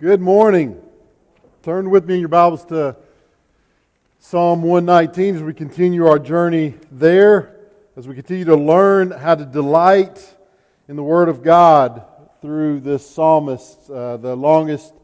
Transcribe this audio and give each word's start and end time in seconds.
Good 0.00 0.20
morning. 0.20 0.80
Turn 1.64 1.90
with 1.90 2.06
me 2.06 2.14
in 2.14 2.20
your 2.20 2.28
Bibles 2.28 2.64
to 2.66 2.94
Psalm 4.20 4.62
119 4.62 5.34
as 5.34 5.42
we 5.42 5.52
continue 5.52 6.06
our 6.06 6.20
journey 6.20 6.76
there, 6.92 7.56
as 7.96 8.06
we 8.06 8.14
continue 8.14 8.44
to 8.44 8.54
learn 8.54 9.10
how 9.10 9.34
to 9.34 9.44
delight 9.44 10.36
in 10.86 10.94
the 10.94 11.02
Word 11.02 11.28
of 11.28 11.42
God 11.42 12.04
through 12.40 12.78
this 12.78 13.10
psalmist, 13.10 13.90
uh, 13.90 14.18
the 14.18 14.36
longest 14.36 14.94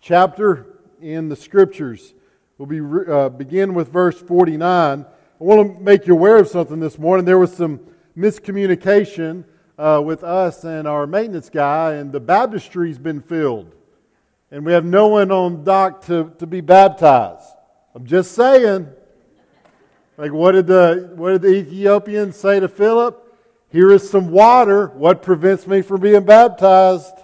chapter 0.00 0.80
in 1.00 1.28
the 1.28 1.36
Scriptures. 1.36 2.12
We'll 2.58 2.66
be, 2.66 2.80
uh, 3.08 3.28
begin 3.28 3.72
with 3.72 3.92
verse 3.92 4.18
49. 4.18 5.04
I 5.06 5.44
want 5.44 5.76
to 5.76 5.80
make 5.80 6.08
you 6.08 6.14
aware 6.14 6.38
of 6.38 6.48
something 6.48 6.80
this 6.80 6.98
morning. 6.98 7.24
There 7.24 7.38
was 7.38 7.56
some 7.56 7.78
miscommunication 8.18 9.44
uh, 9.78 10.02
with 10.04 10.24
us 10.24 10.64
and 10.64 10.88
our 10.88 11.06
maintenance 11.06 11.50
guy, 11.50 11.92
and 11.92 12.10
the 12.10 12.18
baptistry's 12.18 12.98
been 12.98 13.20
filled 13.20 13.76
and 14.50 14.64
we 14.64 14.72
have 14.72 14.84
no 14.84 15.08
one 15.08 15.30
on 15.30 15.64
dock 15.64 16.04
to, 16.06 16.32
to 16.38 16.46
be 16.46 16.60
baptized. 16.60 17.46
I'm 17.94 18.06
just 18.06 18.32
saying. 18.32 18.88
Like, 20.16 20.32
what 20.32 20.52
did, 20.52 20.66
the, 20.66 21.12
what 21.14 21.30
did 21.30 21.42
the 21.42 21.54
Ethiopian 21.54 22.32
say 22.32 22.60
to 22.60 22.68
Philip? 22.68 23.26
Here 23.70 23.90
is 23.90 24.08
some 24.08 24.30
water. 24.30 24.88
What 24.88 25.22
prevents 25.22 25.66
me 25.66 25.80
from 25.82 26.00
being 26.00 26.24
baptized? 26.24 27.14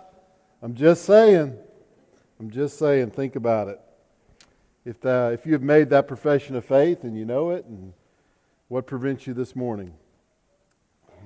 I'm 0.62 0.74
just 0.74 1.04
saying. 1.04 1.56
I'm 2.40 2.50
just 2.50 2.78
saying. 2.78 3.10
Think 3.10 3.36
about 3.36 3.68
it. 3.68 3.80
If, 4.84 5.00
the, 5.00 5.30
if 5.34 5.44
you 5.44 5.52
have 5.52 5.62
made 5.62 5.90
that 5.90 6.06
profession 6.06 6.54
of 6.54 6.64
faith 6.64 7.02
and 7.02 7.18
you 7.18 7.24
know 7.24 7.50
it, 7.50 7.64
and 7.66 7.92
what 8.68 8.86
prevents 8.86 9.26
you 9.26 9.34
this 9.34 9.56
morning? 9.56 9.92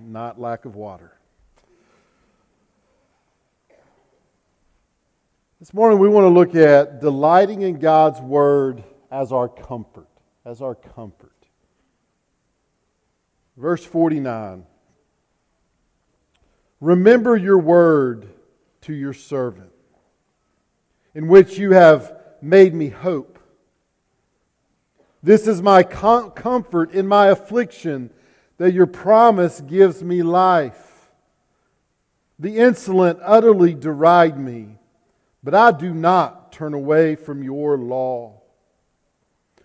Not 0.02 0.40
lack 0.40 0.64
of 0.64 0.74
water. 0.74 1.19
This 5.60 5.74
morning 5.74 5.98
we 5.98 6.08
want 6.08 6.24
to 6.24 6.30
look 6.30 6.54
at 6.54 7.02
delighting 7.02 7.60
in 7.60 7.78
God's 7.78 8.18
Word 8.18 8.82
as 9.10 9.30
our 9.30 9.46
comfort. 9.46 10.08
As 10.42 10.62
our 10.62 10.74
comfort. 10.74 11.34
Verse 13.58 13.84
49 13.84 14.64
Remember 16.80 17.36
your 17.36 17.58
word 17.58 18.30
to 18.80 18.94
your 18.94 19.12
servant, 19.12 19.70
in 21.14 21.28
which 21.28 21.58
you 21.58 21.72
have 21.72 22.16
made 22.40 22.72
me 22.72 22.88
hope. 22.88 23.38
This 25.22 25.46
is 25.46 25.60
my 25.60 25.82
com- 25.82 26.30
comfort 26.30 26.92
in 26.92 27.06
my 27.06 27.26
affliction, 27.26 28.08
that 28.56 28.72
your 28.72 28.86
promise 28.86 29.60
gives 29.60 30.02
me 30.02 30.22
life. 30.22 31.10
The 32.38 32.56
insolent 32.56 33.18
utterly 33.22 33.74
deride 33.74 34.38
me 34.38 34.78
but 35.42 35.54
I 35.54 35.72
do 35.72 35.94
not 35.94 36.52
turn 36.52 36.74
away 36.74 37.16
from 37.16 37.42
your 37.42 37.78
law. 37.78 38.40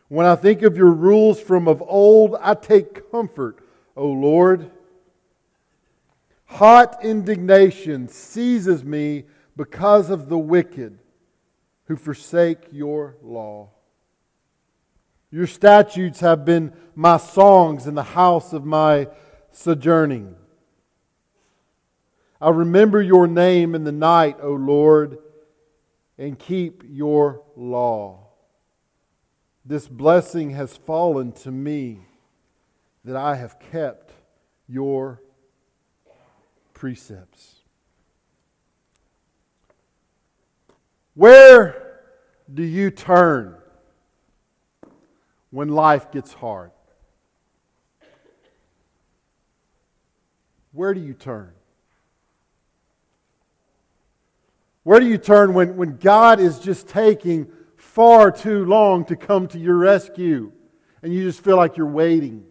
When 0.07 0.25
I 0.25 0.35
think 0.35 0.61
of 0.61 0.77
your 0.77 0.91
rules 0.91 1.41
from 1.41 1.67
of 1.67 1.81
old, 1.81 2.35
I 2.39 2.53
take 2.53 3.11
comfort, 3.11 3.59
O 3.97 4.07
Lord. 4.07 4.71
Hot 6.45 7.03
indignation 7.03 8.07
seizes 8.07 8.83
me 8.83 9.25
because 9.57 10.09
of 10.09 10.29
the 10.29 10.37
wicked 10.37 10.99
who 11.85 11.95
forsake 11.95 12.59
your 12.71 13.17
law. 13.21 13.71
Your 15.31 15.47
statutes 15.47 16.21
have 16.21 16.45
been 16.45 16.71
my 16.93 17.17
songs 17.17 17.87
in 17.87 17.95
the 17.95 18.03
house 18.03 18.53
of 18.53 18.63
my 18.63 19.09
sojourning. 19.51 20.35
I 22.39 22.49
remember 22.49 23.01
your 23.01 23.27
name 23.27 23.75
in 23.75 23.83
the 23.83 23.91
night, 23.91 24.37
O 24.41 24.51
Lord 24.51 25.17
and 26.17 26.37
keep 26.39 26.83
your 26.87 27.43
law. 27.55 28.27
This 29.65 29.87
blessing 29.87 30.51
has 30.51 30.77
fallen 30.77 31.31
to 31.33 31.51
me 31.51 31.99
that 33.03 33.15
I 33.15 33.35
have 33.35 33.59
kept 33.59 34.13
your 34.67 35.21
precepts. 36.73 37.55
Where 41.15 42.01
do 42.53 42.63
you 42.63 42.91
turn 42.91 43.55
when 45.49 45.69
life 45.69 46.11
gets 46.11 46.33
hard? 46.33 46.71
Where 50.73 50.93
do 50.93 50.99
you 50.99 51.13
turn? 51.13 51.53
Where 54.85 54.99
do 54.99 55.07
you 55.07 55.17
turn 55.17 55.55
when, 55.55 55.77
when 55.77 55.97
God 55.97 56.39
is 56.39 56.59
just 56.59 56.87
taking 56.87 57.47
far 57.75 58.31
too 58.31 58.65
long 58.65 59.03
to 59.05 59.15
come 59.15 59.47
to 59.47 59.57
your 59.57 59.77
rescue 59.77 60.51
and 61.01 61.11
you 61.11 61.23
just 61.23 61.43
feel 61.43 61.57
like 61.57 61.75
you're 61.75 61.87
waiting? 61.87 62.45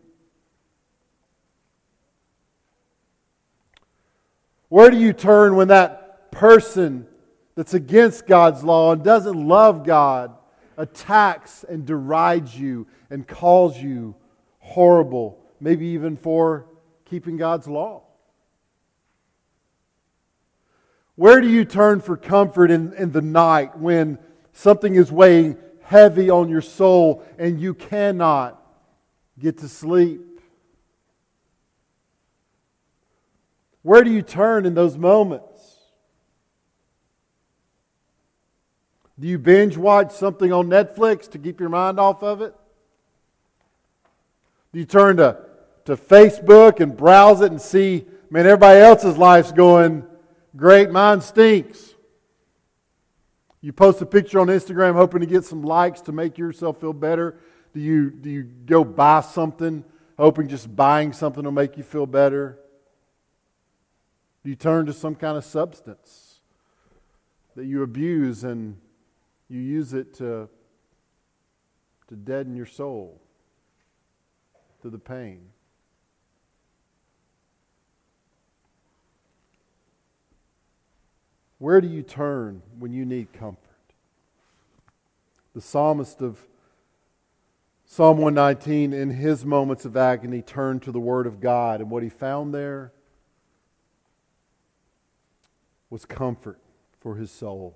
Where 4.69 4.91
do 4.91 4.97
you 4.97 5.13
turn 5.13 5.55
when 5.55 5.69
that 5.69 6.33
person 6.33 7.07
that's 7.55 7.73
against 7.73 8.27
God's 8.27 8.65
law 8.65 8.95
and 8.95 9.05
doesn't 9.05 9.47
love 9.47 9.85
God 9.85 10.37
attacks 10.77 11.63
and 11.63 11.87
derides 11.87 12.59
you 12.59 12.89
and 13.11 13.29
calls 13.29 13.79
you 13.79 14.17
horrible, 14.59 15.39
maybe 15.61 15.87
even 15.87 16.17
for 16.17 16.67
keeping 17.05 17.37
God's 17.37 17.69
law? 17.69 18.04
Where 21.17 21.41
do 21.41 21.49
you 21.49 21.65
turn 21.65 22.01
for 22.01 22.17
comfort 22.17 22.71
in, 22.71 22.93
in 22.95 23.13
the 23.13 23.23
night 23.23 23.79
when 23.79 24.19
something 24.53 24.95
is 24.97 25.13
weighing 25.13 25.57
heavy 25.83 26.31
on 26.31 26.49
your 26.49 26.61
soul 26.61 27.25
and 27.39 27.61
you 27.61 27.75
cannot 27.75 28.61
get 29.39 29.59
to 29.59 29.69
sleep? 29.69 30.23
Where 33.83 34.03
do 34.03 34.11
you 34.11 34.23
turn 34.23 34.67
in 34.67 34.75
those 34.75 34.97
moments? 34.97 35.51
Do 39.21 39.29
you 39.29 39.39
binge 39.39 39.77
watch 39.77 40.11
something 40.13 40.53
on 40.53 40.67
Netflix 40.67 41.31
to 41.31 41.39
keep 41.39 41.61
your 41.61 41.69
mind 41.69 42.01
off 42.01 42.23
of 42.25 42.43
it? 42.43 42.55
Do 44.73 44.81
you 44.81 44.87
turn 44.87 45.19
to, 45.19 45.39
to 45.85 45.97
Facebook 45.97 46.81
and 46.81 46.97
browse 46.97 47.41
it 47.41 47.53
and 47.53 47.61
see, 47.61 48.07
man, 48.31 48.47
everybody 48.47 48.81
else's 48.81 49.17
life's 49.17 49.53
going 49.53 50.05
Great, 50.57 50.91
mine 50.91 51.21
stinks. 51.21 51.95
You 53.61 53.73
post 53.73 54.01
a 54.03 54.07
picture 54.07 54.39
on 54.39 54.49
Instagram 54.49 54.95
hoping 54.95 55.21
to 55.21 55.27
get 55.27 55.45
some 55.45 55.63
likes 55.63 56.01
to 56.03 56.13
make 56.13 56.39
yourself 56.39 56.81
feel 56.81 56.93
better. 56.93 57.37
Do 57.73 57.81
you, 57.81 58.11
do 58.11 58.31
you 58.31 58.43
go 58.43 58.85
buy 58.85 59.21
something 59.23 59.85
hoping 60.19 60.49
just 60.49 60.75
buying 60.75 61.13
something 61.13 61.45
will 61.45 61.53
make 61.53 61.77
you 61.77 61.83
feel 61.83 62.07
better? 62.07 62.59
Do 64.43 64.51
you 64.51 64.57
turn 64.57 64.87
to 64.87 64.93
some 64.93 65.15
kind 65.15 65.37
of 65.37 65.45
substance 65.45 66.41
that 67.57 67.65
you 67.65 67.83
abuse 67.83 68.45
and 68.45 68.77
you 69.49 69.61
use 69.61 69.95
it 69.95 70.15
to, 70.15 70.49
to 72.09 72.17
deaden 72.17 72.55
your 72.55 72.67
soul 72.67 73.21
to 74.83 74.91
the 74.91 74.99
pain? 74.99 75.49
Where 81.65 81.81
do 81.81 81.89
you 81.89 82.03
turn 82.03 82.61
when 82.79 82.93
you 82.93 83.07
need 83.07 83.33
comfort? 83.33 83.57
The 85.55 85.63
psalmist 85.63 86.21
of 86.21 86.39
Psalm 87.87 88.19
119, 88.19 88.93
in 88.93 89.09
his 89.09 89.47
moments 89.47 89.87
of 89.87 89.97
agony, 89.97 90.43
turned 90.43 90.83
to 90.83 90.93
the 90.93 91.01
Word 91.01 91.27
of 91.27 91.41
God, 91.41 91.81
and 91.81 91.91
what 91.91 92.03
he 92.03 92.11
found 92.11 92.53
there 92.53 92.93
was 95.89 96.05
comfort 96.05 96.59
for 97.01 97.15
his 97.15 97.31
soul. 97.31 97.75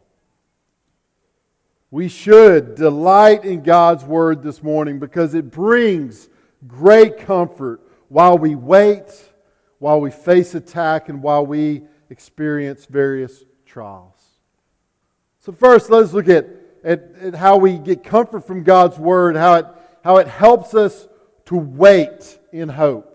We 1.91 2.10
should 2.10 2.74
delight 2.74 3.47
in 3.47 3.63
God's 3.63 4.04
Word 4.04 4.42
this 4.42 4.63
morning 4.63 4.98
because 4.98 5.33
it 5.33 5.51
brings 5.51 6.28
great 6.66 7.16
comfort 7.16 7.80
while 8.10 8.36
we 8.36 8.54
wait, 8.54 9.30
while 9.78 9.98
we 9.98 10.10
face 10.10 10.54
attack, 10.54 11.09
and 11.09 11.22
while 11.22 11.47
we 11.47 11.84
experience 12.10 12.84
various 12.84 13.45
trials. 13.68 14.15
So, 15.41 15.53
first, 15.53 15.91
let's 15.91 16.12
look 16.12 16.28
at, 16.28 16.48
at, 16.82 17.12
at 17.20 17.34
how 17.34 17.59
we 17.59 17.78
get 17.78 18.03
comfort 18.03 18.47
from 18.47 18.65
God's 18.65 18.98
Word, 18.98 19.36
how 19.36 19.54
it, 19.54 19.66
how 20.03 20.16
it 20.16 20.26
helps 20.26 20.74
us 20.74 21.06
to 21.47 21.56
wait 21.56 22.38
in 22.53 22.68
hope. 22.68 23.15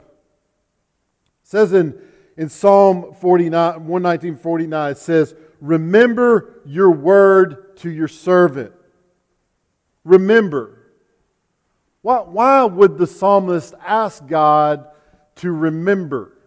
It 1.43 1.47
says 1.47 1.73
in, 1.73 1.99
in 2.37 2.49
Psalm 2.49 3.13
49, 3.19 3.85
119, 3.87 4.37
49, 4.37 4.91
it 4.91 4.97
says, 4.97 5.35
Remember 5.59 6.61
your 6.65 6.91
word 6.91 7.77
to 7.77 7.89
your 7.89 8.07
servant. 8.07 8.73
Remember. 10.03 10.79
Why, 12.01 12.19
why 12.19 12.63
would 12.63 12.97
the 12.97 13.07
psalmist 13.07 13.73
ask 13.85 14.25
God 14.27 14.87
to 15.37 15.51
remember? 15.51 16.37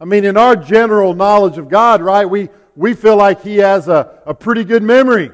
I 0.00 0.04
mean, 0.04 0.24
in 0.24 0.36
our 0.36 0.54
general 0.54 1.14
knowledge 1.14 1.58
of 1.58 1.68
God, 1.68 2.02
right, 2.02 2.28
we, 2.28 2.50
we 2.76 2.94
feel 2.94 3.16
like 3.16 3.42
he 3.42 3.58
has 3.58 3.88
a, 3.88 4.20
a 4.26 4.34
pretty 4.34 4.64
good 4.64 4.82
memory. 4.82 5.30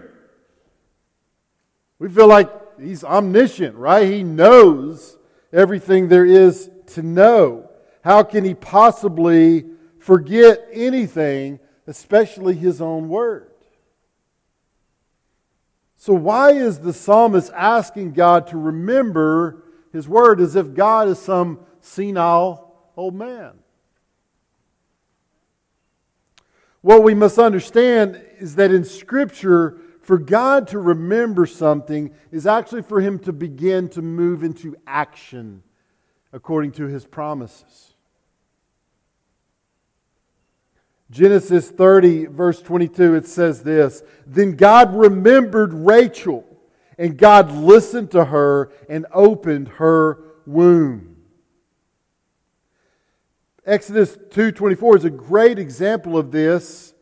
We 1.99 2.09
feel 2.09 2.29
like 2.29 2.51
he's 2.81 3.05
omniscient, 3.05 3.77
right? 3.77 4.09
He 4.09 4.23
knows 4.23 5.19
everything 5.53 6.09
there 6.09 6.25
is 6.25 6.71
to 6.89 7.03
know. 7.03 7.71
How 8.03 8.23
can 8.23 8.45
he 8.45 8.55
possibly 8.55 9.67
forget 9.99 10.67
anything, 10.73 11.61
especially 11.87 12.55
his 12.55 12.81
own 12.81 13.09
word? 13.09 13.51
So, 15.97 16.15
why 16.15 16.53
is 16.53 16.79
the 16.79 16.95
psalmist 16.95 17.53
asking 17.55 18.13
God 18.13 18.47
to 18.49 18.57
remember 18.57 19.65
his 19.93 20.09
word 20.09 20.41
as 20.41 20.57
if 20.57 20.73
God 20.73 21.09
is 21.09 21.19
some 21.19 21.61
senile 21.81 22.75
old 22.97 23.15
man? 23.15 23.53
What 26.83 27.03
we 27.03 27.15
must 27.15 27.39
understand 27.39 28.23
is 28.39 28.57
that 28.57 28.73
in 28.73 28.85
Scripture, 28.85 29.79
for 30.01 30.19
God 30.19 30.69
to 30.69 30.79
remember 30.79 31.47
something 31.47 32.11
is 32.33 32.47
actually 32.47 32.83
for 32.83 33.01
him 33.01 33.19
to 33.21 33.33
begin 33.33 33.89
to 33.91 34.03
move 34.03 34.43
into 34.43 34.77
action 34.87 35.63
according 36.33 36.73
to 36.73 36.87
his 36.87 37.05
promises. 37.05 37.95
Genesis 41.11 41.71
30, 41.71 42.27
verse 42.27 42.63
22, 42.63 43.17
it 43.17 43.27
says 43.27 43.63
this 43.63 44.03
Then 44.27 44.53
God 44.53 44.95
remembered 44.95 45.75
Rachel, 45.75 46.47
and 46.97 47.19
God 47.19 47.53
listened 47.53 48.13
to 48.13 48.27
her 48.27 48.73
and 48.89 49.07
opened 49.13 49.69
her 49.69 50.23
womb. 50.47 51.10
Exodus 53.67 54.17
2:24 54.31 54.97
is 54.97 55.05
a 55.05 55.11
great 55.11 55.59
example 55.59 56.17
of 56.17 56.31
this. 56.31 56.95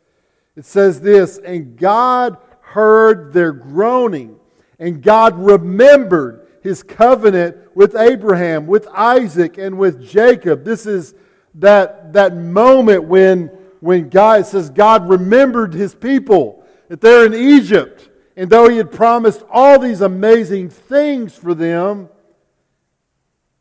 It 0.56 0.64
says 0.64 1.00
this, 1.00 1.38
and 1.38 1.76
God 1.76 2.36
heard 2.60 3.32
their 3.32 3.52
groaning, 3.52 4.36
and 4.78 5.02
God 5.02 5.38
remembered 5.38 6.46
his 6.62 6.82
covenant 6.82 7.56
with 7.74 7.94
Abraham, 7.94 8.66
with 8.66 8.88
Isaac, 8.92 9.56
and 9.56 9.78
with 9.78 10.02
Jacob. 10.02 10.64
This 10.64 10.84
is 10.84 11.14
that, 11.54 12.12
that 12.12 12.36
moment 12.36 13.04
when, 13.04 13.46
when 13.80 14.08
God 14.08 14.46
says 14.46 14.68
God 14.68 15.08
remembered 15.08 15.74
his 15.74 15.94
people, 15.94 16.64
that 16.88 17.00
they're 17.00 17.26
in 17.26 17.34
Egypt. 17.34 18.10
And 18.36 18.50
though 18.50 18.68
he 18.68 18.76
had 18.76 18.90
promised 18.90 19.44
all 19.50 19.78
these 19.78 20.00
amazing 20.00 20.70
things 20.70 21.34
for 21.36 21.54
them, 21.54 22.08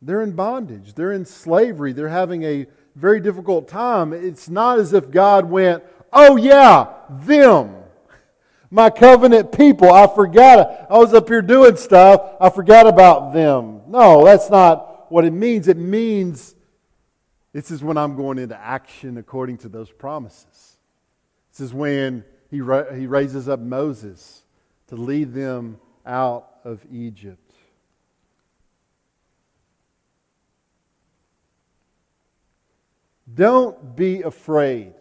they're 0.02 0.22
in 0.22 0.32
bondage. 0.32 0.94
They're 0.94 1.12
in 1.12 1.24
slavery. 1.24 1.92
They're 1.92 2.08
having 2.08 2.44
a 2.44 2.66
very 2.98 3.20
difficult 3.20 3.68
time. 3.68 4.12
It's 4.12 4.48
not 4.48 4.78
as 4.78 4.92
if 4.92 5.10
God 5.10 5.44
went, 5.44 5.84
oh, 6.12 6.36
yeah, 6.36 6.88
them. 7.08 7.76
My 8.70 8.90
covenant 8.90 9.56
people, 9.56 9.90
I 9.90 10.06
forgot. 10.12 10.86
I 10.90 10.98
was 10.98 11.14
up 11.14 11.28
here 11.28 11.40
doing 11.40 11.76
stuff. 11.76 12.36
I 12.40 12.50
forgot 12.50 12.86
about 12.86 13.32
them. 13.32 13.82
No, 13.86 14.24
that's 14.24 14.50
not 14.50 15.10
what 15.10 15.24
it 15.24 15.32
means. 15.32 15.68
It 15.68 15.78
means 15.78 16.54
this 17.52 17.70
is 17.70 17.82
when 17.82 17.96
I'm 17.96 18.16
going 18.16 18.38
into 18.38 18.58
action 18.58 19.16
according 19.16 19.58
to 19.58 19.68
those 19.68 19.90
promises. 19.90 20.76
This 21.52 21.60
is 21.60 21.72
when 21.72 22.24
he, 22.50 22.60
ra- 22.60 22.92
he 22.92 23.06
raises 23.06 23.48
up 23.48 23.60
Moses 23.60 24.42
to 24.88 24.96
lead 24.96 25.32
them 25.32 25.78
out 26.04 26.48
of 26.64 26.84
Egypt. 26.90 27.47
Don't 33.34 33.96
be 33.96 34.22
afraid 34.22 34.94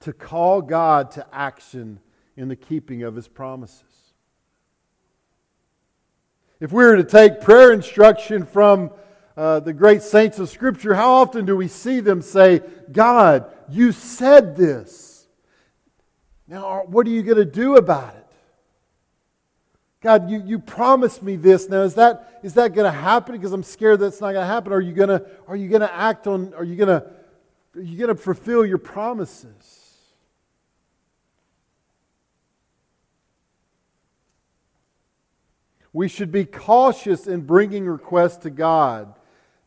to 0.00 0.12
call 0.12 0.62
God 0.62 1.10
to 1.12 1.26
action 1.32 1.98
in 2.36 2.48
the 2.48 2.56
keeping 2.56 3.02
of 3.02 3.16
his 3.16 3.26
promises. 3.26 3.82
If 6.60 6.72
we 6.72 6.84
were 6.84 6.96
to 6.96 7.04
take 7.04 7.40
prayer 7.40 7.72
instruction 7.72 8.46
from 8.46 8.90
uh, 9.36 9.60
the 9.60 9.72
great 9.72 10.02
saints 10.02 10.38
of 10.38 10.48
Scripture, 10.48 10.94
how 10.94 11.14
often 11.14 11.44
do 11.44 11.56
we 11.56 11.68
see 11.68 12.00
them 12.00 12.22
say, 12.22 12.62
God, 12.90 13.52
you 13.68 13.92
said 13.92 14.56
this. 14.56 15.26
Now, 16.48 16.84
what 16.86 17.06
are 17.06 17.10
you 17.10 17.22
going 17.22 17.38
to 17.38 17.44
do 17.44 17.76
about 17.76 18.14
it? 18.14 18.22
God, 20.00 20.30
you, 20.30 20.42
you 20.46 20.58
promised 20.58 21.22
me 21.22 21.36
this. 21.36 21.68
Now, 21.68 21.82
is 21.82 21.94
that, 21.96 22.40
is 22.42 22.54
that 22.54 22.74
going 22.74 22.84
to 22.84 22.96
happen? 22.96 23.34
Because 23.34 23.52
I'm 23.52 23.64
scared 23.64 24.00
that's 24.00 24.20
not 24.20 24.32
going 24.32 24.42
to 24.42 24.46
happen. 24.46 24.72
Are 24.72 24.80
you 24.80 24.92
going 24.92 25.08
to, 25.08 25.26
are 25.48 25.56
you 25.56 25.68
going 25.68 25.80
to 25.80 25.92
act 25.92 26.26
on, 26.26 26.54
are 26.54 26.64
you 26.64 26.76
going 26.76 27.00
to, 27.00 27.06
you 27.82 27.98
going 27.98 28.08
to 28.08 28.14
fulfill 28.14 28.64
your 28.64 28.78
promises? 28.78 29.86
We 35.92 36.08
should 36.08 36.30
be 36.30 36.44
cautious 36.44 37.26
in 37.26 37.42
bringing 37.42 37.86
requests 37.86 38.36
to 38.38 38.50
God 38.50 39.14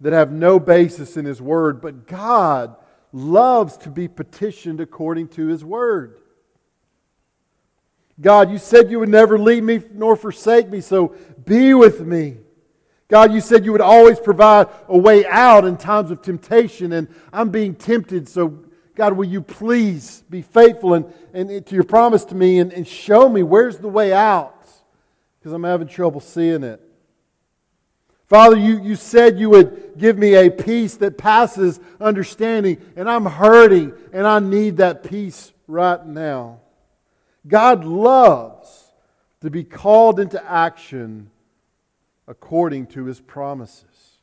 that 0.01 0.13
have 0.13 0.31
no 0.31 0.59
basis 0.59 1.17
in 1.17 1.25
His 1.25 1.41
Word, 1.41 1.81
but 1.81 2.05
God 2.07 2.75
loves 3.11 3.77
to 3.77 3.89
be 3.89 4.07
petitioned 4.07 4.79
according 4.79 5.29
to 5.29 5.47
His 5.47 5.65
Word. 5.65 6.19
God, 8.21 8.51
you 8.51 8.57
said 8.57 8.91
you 8.91 8.99
would 8.99 9.09
never 9.09 9.39
leave 9.39 9.63
me 9.63 9.81
nor 9.93 10.15
forsake 10.15 10.69
me, 10.69 10.81
so 10.81 11.15
be 11.45 11.73
with 11.73 12.01
me. 12.01 12.37
God, 13.09 13.33
you 13.33 13.41
said 13.41 13.65
you 13.65 13.71
would 13.71 13.81
always 13.81 14.19
provide 14.19 14.67
a 14.87 14.97
way 14.97 15.25
out 15.25 15.65
in 15.65 15.77
times 15.77 16.11
of 16.11 16.21
temptation, 16.21 16.93
and 16.93 17.07
I'm 17.33 17.49
being 17.49 17.75
tempted, 17.75 18.29
so 18.29 18.59
God, 18.95 19.13
will 19.13 19.27
you 19.27 19.41
please 19.41 20.23
be 20.29 20.41
faithful 20.41 20.93
and, 20.93 21.11
and 21.33 21.65
to 21.65 21.75
your 21.75 21.83
promise 21.83 22.23
to 22.25 22.35
me 22.35 22.59
and, 22.59 22.71
and 22.71 22.87
show 22.87 23.27
me 23.27 23.43
where's 23.43 23.77
the 23.77 23.87
way 23.87 24.13
out? 24.13 24.59
because 25.39 25.53
I'm 25.53 25.63
having 25.63 25.87
trouble 25.87 26.19
seeing 26.19 26.63
it. 26.63 26.81
Father, 28.27 28.57
you, 28.57 28.81
you 28.83 28.95
said 28.95 29.39
you 29.39 29.49
would 29.49 29.93
give 29.97 30.17
me 30.17 30.35
a 30.35 30.51
peace 30.51 30.97
that 30.97 31.17
passes 31.17 31.79
understanding, 31.99 32.79
and 32.95 33.09
I'm 33.09 33.25
hurting, 33.25 33.93
and 34.13 34.27
I 34.27 34.39
need 34.39 34.77
that 34.77 35.03
peace 35.03 35.51
right 35.65 36.05
now. 36.05 36.59
God 37.47 37.85
loves 37.85 38.91
to 39.41 39.49
be 39.49 39.63
called 39.63 40.19
into 40.19 40.43
action 40.43 41.31
according 42.29 42.85
to 42.85 43.05
his 43.05 43.19
promises. 43.19 44.19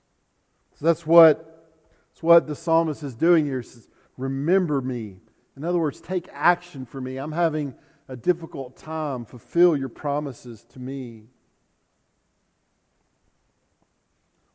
So 0.77 0.87
that's 0.87 1.05
what, 1.05 1.75
that's 2.09 2.23
what 2.23 2.47
the 2.47 2.55
psalmist 2.55 3.03
is 3.03 3.15
doing 3.15 3.45
here. 3.45 3.61
He 3.61 3.69
says, 3.69 3.89
Remember 4.17 4.81
me. 4.81 5.17
In 5.57 5.65
other 5.65 5.79
words, 5.79 6.01
take 6.01 6.29
action 6.33 6.87
for 6.87 7.01
me. 7.01 7.19
I'm 7.19 7.33
having 7.33 7.75
a 8.09 8.17
difficult 8.17 8.77
time, 8.77 9.25
fulfill 9.25 9.77
your 9.77 9.89
promises 9.89 10.65
to 10.71 10.79
me. 10.79 11.25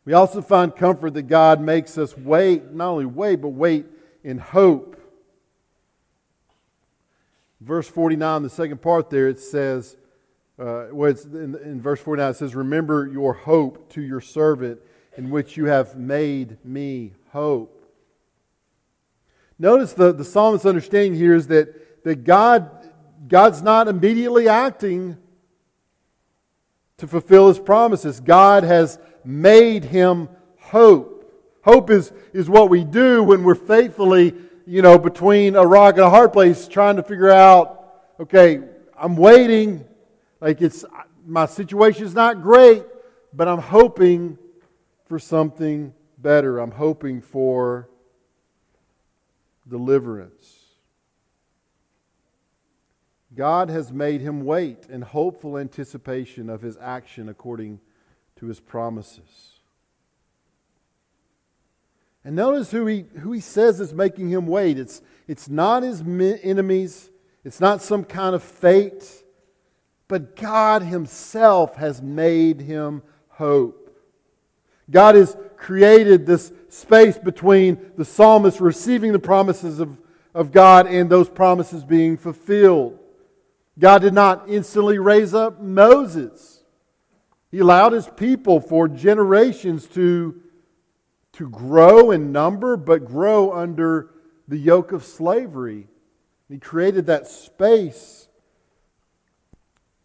We 0.05 0.13
also 0.13 0.41
find 0.41 0.75
comfort 0.75 1.13
that 1.13 1.23
God 1.23 1.61
makes 1.61 1.97
us 1.97 2.17
wait, 2.17 2.71
not 2.71 2.87
only 2.87 3.05
wait, 3.05 3.35
but 3.35 3.49
wait 3.49 3.85
in 4.23 4.37
hope. 4.39 4.97
Verse 7.59 7.87
49, 7.87 8.41
the 8.41 8.49
second 8.49 8.81
part 8.81 9.11
there, 9.11 9.27
it 9.27 9.39
says, 9.39 9.95
uh, 10.61 10.87
well, 10.91 11.13
in, 11.33 11.55
in 11.63 11.81
verse 11.81 11.99
49, 11.99 12.31
it 12.31 12.33
says, 12.35 12.55
Remember 12.55 13.07
your 13.07 13.33
hope 13.33 13.91
to 13.93 14.01
your 14.01 14.21
servant, 14.21 14.79
in 15.17 15.29
which 15.29 15.57
you 15.57 15.65
have 15.65 15.97
made 15.97 16.63
me 16.63 17.13
hope. 17.31 17.77
Notice 19.57 19.93
the, 19.93 20.13
the 20.13 20.25
psalmist's 20.25 20.65
understanding 20.65 21.15
here 21.15 21.35
is 21.35 21.47
that, 21.47 22.03
that 22.03 22.23
God 22.23 22.81
God's 23.27 23.61
not 23.61 23.87
immediately 23.87 24.47
acting 24.47 25.17
to 26.97 27.07
fulfill 27.07 27.47
his 27.47 27.59
promises. 27.59 28.19
God 28.19 28.63
has 28.63 28.99
made 29.23 29.83
him 29.83 30.29
hope. 30.59 31.31
Hope 31.63 31.89
is, 31.89 32.11
is 32.33 32.49
what 32.49 32.69
we 32.69 32.83
do 32.83 33.23
when 33.23 33.43
we're 33.43 33.55
faithfully, 33.55 34.33
you 34.65 34.81
know, 34.81 34.97
between 34.97 35.55
a 35.55 35.65
rock 35.65 35.95
and 35.95 36.03
a 36.03 36.09
hard 36.09 36.33
place 36.33 36.67
trying 36.67 36.95
to 36.95 37.03
figure 37.03 37.29
out, 37.29 37.93
okay, 38.19 38.61
I'm 38.97 39.15
waiting. 39.15 39.85
Like 40.41 40.61
it's, 40.61 40.83
my 41.25 41.45
situation 41.45 42.03
is 42.03 42.15
not 42.15 42.41
great, 42.41 42.83
but 43.31 43.47
I'm 43.47 43.59
hoping 43.59 44.37
for 45.05 45.19
something 45.19 45.93
better. 46.17 46.57
I'm 46.59 46.71
hoping 46.71 47.21
for 47.21 47.87
deliverance. 49.69 50.57
God 53.33 53.69
has 53.69 53.93
made 53.93 54.19
him 54.19 54.43
wait 54.43 54.87
in 54.89 55.01
hopeful 55.01 55.57
anticipation 55.57 56.49
of 56.49 56.61
his 56.61 56.77
action 56.81 57.29
according 57.29 57.79
to 58.37 58.47
his 58.47 58.59
promises. 58.59 59.51
And 62.25 62.35
notice 62.35 62.71
who 62.71 62.85
he, 62.85 63.05
who 63.19 63.31
he 63.31 63.39
says 63.39 63.79
is 63.79 63.93
making 63.93 64.29
him 64.29 64.47
wait. 64.47 64.77
It's, 64.77 65.01
it's 65.27 65.47
not 65.47 65.83
his 65.83 66.01
enemies, 66.01 67.09
it's 67.43 67.59
not 67.59 67.81
some 67.81 68.03
kind 68.03 68.35
of 68.35 68.43
fate, 68.43 69.23
but 70.11 70.35
God 70.35 70.83
himself 70.83 71.77
has 71.77 72.01
made 72.01 72.59
him 72.59 73.01
hope. 73.29 73.97
God 74.89 75.15
has 75.15 75.37
created 75.55 76.25
this 76.25 76.51
space 76.69 77.17
between 77.17 77.79
the 77.95 78.05
psalmist 78.05 78.59
receiving 78.59 79.13
the 79.13 79.19
promises 79.19 79.79
of 79.79 79.97
of 80.33 80.51
God 80.51 80.87
and 80.87 81.09
those 81.09 81.29
promises 81.29 81.83
being 81.83 82.17
fulfilled. 82.17 82.97
God 83.77 84.01
did 84.01 84.13
not 84.13 84.49
instantly 84.49 84.99
raise 84.99 85.33
up 85.33 85.61
Moses. 85.61 86.63
He 87.49 87.59
allowed 87.59 87.93
his 87.93 88.07
people 88.07 88.59
for 88.59 88.87
generations 88.87 89.87
to, 89.87 90.41
to 91.33 91.49
grow 91.49 92.11
in 92.11 92.31
number, 92.31 92.77
but 92.77 93.05
grow 93.05 93.53
under 93.53 94.11
the 94.47 94.57
yoke 94.57 94.91
of 94.91 95.03
slavery. 95.03 95.87
He 96.49 96.59
created 96.59 97.07
that 97.07 97.27
space 97.27 98.20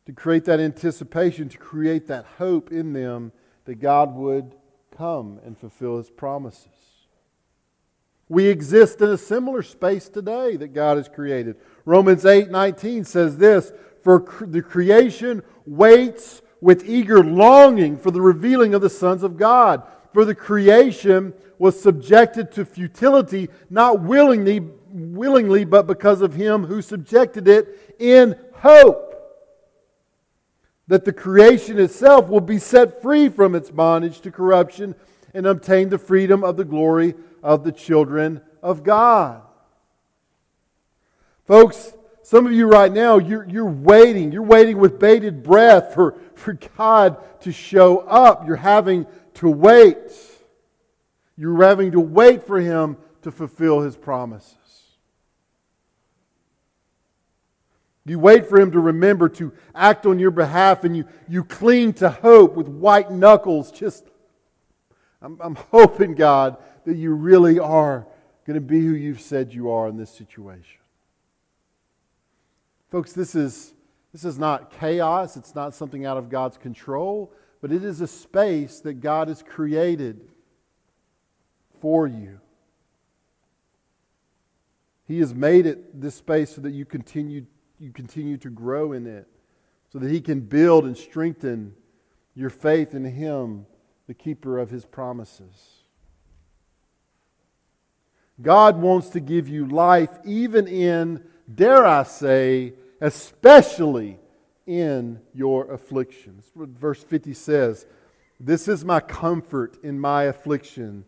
to 0.06 0.12
create 0.12 0.44
that 0.44 0.60
anticipation, 0.60 1.48
to 1.48 1.58
create 1.58 2.06
that 2.06 2.24
hope 2.38 2.70
in 2.70 2.92
them 2.92 3.32
that 3.64 3.76
God 3.76 4.14
would 4.14 4.54
come 4.96 5.40
and 5.44 5.58
fulfill 5.58 5.98
his 5.98 6.10
promises. 6.10 6.68
We 8.28 8.46
exist 8.46 9.00
in 9.00 9.10
a 9.10 9.18
similar 9.18 9.62
space 9.62 10.08
today 10.08 10.56
that 10.56 10.74
God 10.74 10.96
has 10.96 11.08
created. 11.08 11.56
Romans 11.84 12.24
8 12.24 12.50
19 12.50 13.04
says 13.04 13.36
this 13.36 13.72
For 14.02 14.24
the 14.40 14.62
creation 14.62 15.42
waits 15.64 16.42
with 16.60 16.88
eager 16.88 17.22
longing 17.22 17.98
for 17.98 18.10
the 18.10 18.20
revealing 18.20 18.74
of 18.74 18.82
the 18.82 18.90
sons 18.90 19.22
of 19.22 19.36
God. 19.36 19.82
For 20.12 20.24
the 20.24 20.34
creation 20.34 21.34
was 21.58 21.80
subjected 21.80 22.50
to 22.52 22.64
futility, 22.64 23.48
not 23.70 24.00
willingly, 24.00 24.60
willingly, 24.90 25.64
but 25.64 25.86
because 25.86 26.20
of 26.20 26.34
him 26.34 26.64
who 26.64 26.80
subjected 26.80 27.46
it 27.46 27.94
in 27.98 28.36
hope 28.54 29.05
that 30.88 31.04
the 31.04 31.12
creation 31.12 31.78
itself 31.78 32.28
will 32.28 32.40
be 32.40 32.58
set 32.58 33.02
free 33.02 33.28
from 33.28 33.54
its 33.54 33.70
bondage 33.70 34.20
to 34.20 34.30
corruption 34.30 34.94
and 35.34 35.46
obtain 35.46 35.88
the 35.88 35.98
freedom 35.98 36.44
of 36.44 36.56
the 36.56 36.64
glory 36.64 37.14
of 37.42 37.64
the 37.64 37.72
children 37.72 38.40
of 38.62 38.82
God. 38.82 39.42
Folks, 41.46 41.92
some 42.22 42.44
of 42.44 42.52
you 42.52 42.66
right 42.66 42.92
now, 42.92 43.18
you're, 43.18 43.48
you're 43.48 43.64
waiting. 43.64 44.32
You're 44.32 44.42
waiting 44.42 44.78
with 44.78 44.98
bated 44.98 45.44
breath 45.44 45.94
for, 45.94 46.16
for 46.34 46.54
God 46.76 47.18
to 47.42 47.52
show 47.52 47.98
up. 47.98 48.46
You're 48.46 48.56
having 48.56 49.06
to 49.34 49.48
wait. 49.48 49.96
You're 51.36 51.62
having 51.62 51.92
to 51.92 52.00
wait 52.00 52.44
for 52.44 52.58
Him 52.58 52.96
to 53.22 53.30
fulfill 53.30 53.80
His 53.80 53.96
promises. 53.96 54.56
You 58.06 58.20
wait 58.20 58.46
for 58.46 58.60
him 58.60 58.70
to 58.70 58.78
remember 58.78 59.28
to 59.30 59.52
act 59.74 60.06
on 60.06 60.20
your 60.20 60.30
behalf 60.30 60.84
and 60.84 60.96
you, 60.96 61.06
you 61.28 61.42
cling 61.42 61.92
to 61.94 62.08
hope 62.08 62.54
with 62.54 62.68
white 62.68 63.10
knuckles. 63.10 63.72
Just, 63.72 64.04
I'm, 65.20 65.38
I'm 65.40 65.56
hoping, 65.56 66.14
God, 66.14 66.56
that 66.84 66.96
you 66.96 67.12
really 67.14 67.58
are 67.58 68.06
going 68.46 68.54
to 68.54 68.60
be 68.60 68.80
who 68.80 68.94
you've 68.94 69.20
said 69.20 69.52
you 69.52 69.70
are 69.70 69.88
in 69.88 69.96
this 69.96 70.10
situation. 70.10 70.78
Folks, 72.92 73.12
this 73.12 73.34
is, 73.34 73.74
this 74.12 74.24
is 74.24 74.38
not 74.38 74.70
chaos. 74.70 75.36
It's 75.36 75.56
not 75.56 75.74
something 75.74 76.06
out 76.06 76.16
of 76.16 76.30
God's 76.30 76.56
control, 76.56 77.32
but 77.60 77.72
it 77.72 77.82
is 77.82 78.00
a 78.00 78.06
space 78.06 78.78
that 78.80 79.00
God 79.00 79.26
has 79.26 79.42
created 79.42 80.20
for 81.80 82.06
you. 82.06 82.38
He 85.08 85.18
has 85.18 85.34
made 85.34 85.66
it 85.66 86.00
this 86.00 86.14
space 86.14 86.54
so 86.54 86.60
that 86.60 86.72
you 86.72 86.84
continue 86.84 87.46
you 87.78 87.92
continue 87.92 88.36
to 88.38 88.50
grow 88.50 88.92
in 88.92 89.06
it 89.06 89.26
so 89.92 89.98
that 89.98 90.10
He 90.10 90.20
can 90.20 90.40
build 90.40 90.84
and 90.84 90.96
strengthen 90.96 91.74
your 92.34 92.50
faith 92.50 92.94
in 92.94 93.04
Him, 93.04 93.66
the 94.06 94.14
keeper 94.14 94.58
of 94.58 94.70
His 94.70 94.84
promises. 94.84 95.76
God 98.40 98.76
wants 98.76 99.08
to 99.10 99.20
give 99.20 99.48
you 99.48 99.66
life 99.66 100.10
even 100.24 100.68
in, 100.68 101.22
dare 101.52 101.86
I 101.86 102.02
say, 102.02 102.74
especially 103.00 104.18
in 104.66 105.20
your 105.32 105.70
afflictions. 105.72 106.50
Verse 106.54 107.02
50 107.02 107.32
says, 107.34 107.86
This 108.38 108.68
is 108.68 108.84
my 108.84 109.00
comfort 109.00 109.78
in 109.82 109.98
my 109.98 110.24
affliction, 110.24 111.04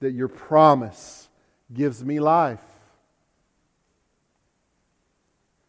that 0.00 0.12
your 0.12 0.28
promise 0.28 1.28
gives 1.72 2.04
me 2.04 2.20
life. 2.20 2.62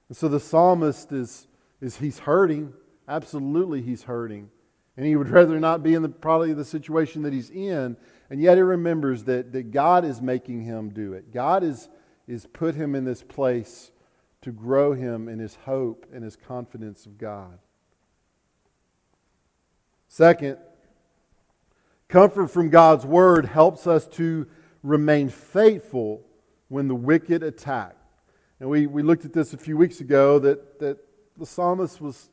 And 0.10 0.18
so 0.18 0.28
the 0.28 0.40
psalmist 0.40 1.12
is, 1.12 1.48
is 1.80 1.98
he's 1.98 2.20
hurting. 2.20 2.74
Absolutely, 3.08 3.82
he's 3.82 4.04
hurting. 4.04 4.50
And 4.98 5.06
he 5.06 5.16
would 5.16 5.30
rather 5.30 5.60
not 5.60 5.82
be 5.82 5.94
in 5.94 6.02
the, 6.02 6.10
probably 6.10 6.52
the 6.52 6.66
situation 6.66 7.22
that 7.22 7.32
he's 7.32 7.50
in. 7.50 7.96
And 8.30 8.42
yet 8.42 8.58
he 8.58 8.62
remembers 8.62 9.24
that, 9.26 9.54
that 9.54 9.72
God 9.72 10.04
is 10.04 10.22
making 10.22 10.64
him 10.64 10.90
do 10.90 11.14
it. 11.14 11.32
God 11.32 11.64
is, 11.64 11.88
is 12.28 12.46
put 12.48 12.76
him 12.76 12.96
in 12.96 13.06
this 13.06 13.24
place 13.24 13.92
to 14.42 14.52
grow 14.52 14.94
him 14.94 15.30
in 15.30 15.40
his 15.40 15.56
hope 15.66 16.06
and 16.14 16.24
his 16.24 16.36
confidence 16.36 17.06
of 17.06 17.18
God. 17.18 17.60
Second, 20.08 20.58
comfort 22.08 22.48
from 22.48 22.70
God's 22.70 23.06
word 23.06 23.46
helps 23.46 23.86
us 23.86 24.08
to 24.08 24.48
remain 24.82 25.30
faithful 25.30 26.26
when 26.68 26.88
the 26.88 26.96
wicked 26.96 27.44
attack. 27.44 27.96
And 28.60 28.70
we, 28.70 28.88
we 28.88 29.04
looked 29.04 29.26
at 29.26 29.34
this 29.34 29.54
a 29.54 29.58
few 29.58 29.78
weeks 29.78 30.02
ago 30.02 30.40
that, 30.40 30.80
that 30.80 30.98
the 31.38 31.46
psalmist 31.46 32.02
was 32.02 32.30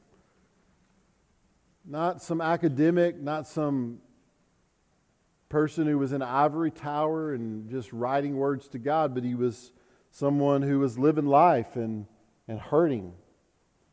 not 1.84 2.20
some 2.20 2.40
academic, 2.40 3.20
not 3.20 3.46
some 3.46 3.98
person 5.48 5.86
who 5.86 5.98
was 5.98 6.12
in 6.12 6.22
an 6.22 6.28
ivory 6.28 6.72
tower 6.72 7.32
and 7.32 7.70
just 7.70 7.92
writing 7.92 8.36
words 8.36 8.66
to 8.68 8.78
God, 8.78 9.14
but 9.14 9.22
he 9.22 9.36
was 9.36 9.70
someone 10.10 10.62
who 10.62 10.80
was 10.80 10.98
living 10.98 11.26
life 11.26 11.76
and, 11.76 12.06
and 12.48 12.58
hurting. 12.58 13.12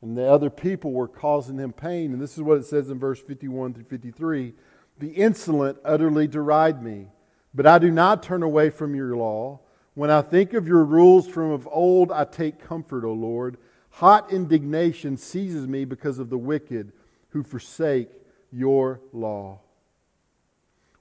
And 0.02 0.18
the 0.18 0.28
other 0.28 0.50
people 0.50 0.92
were 0.92 1.08
causing 1.08 1.58
him 1.58 1.72
pain. 1.72 2.14
And 2.14 2.22
this 2.22 2.36
is 2.36 2.42
what 2.42 2.58
it 2.58 2.66
says 2.66 2.90
in 2.90 2.98
verse 2.98 3.22
51 3.22 3.76
through 3.76 3.84
53 3.84 4.54
The 4.98 5.10
insolent 5.10 5.78
utterly 5.86 6.28
deride 6.28 6.82
me, 6.82 7.10
but 7.54 7.68
I 7.68 7.78
do 7.78 7.92
not 7.92 8.24
turn 8.24 8.42
away 8.42 8.72
from 8.72 8.96
your 8.96 9.16
law. 9.16 9.60
When 9.96 10.10
I 10.10 10.22
think 10.22 10.54
of 10.54 10.68
your 10.68 10.84
rules 10.84 11.28
from 11.28 11.52
of 11.52 11.68
old, 11.72 12.12
I 12.12 12.26
take 12.26 12.60
comfort, 12.60 13.06
O 13.06 13.14
Lord. 13.14 13.58
Hot 13.92 14.32
indignation 14.32 15.18
seizes 15.18 15.68
me 15.68 15.86
because 15.86 16.18
of 16.18 16.30
the 16.30 16.38
wicked 16.38 16.92
who 17.30 17.44
forsake 17.44 18.10
your 18.52 19.00
law. 19.12 19.60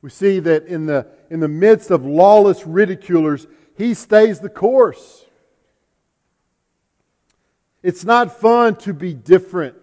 We 0.02 0.10
see 0.10 0.40
that 0.40 0.66
in 0.66 0.86
the, 0.86 1.06
in 1.30 1.40
the 1.40 1.48
midst 1.48 1.90
of 1.90 2.04
lawless 2.04 2.66
ridiculers, 2.66 3.46
he 3.76 3.94
stays 3.94 4.40
the 4.40 4.50
course. 4.50 5.24
It's 7.82 8.04
not 8.04 8.38
fun 8.38 8.76
to 8.76 8.92
be 8.92 9.14
different. 9.14 9.76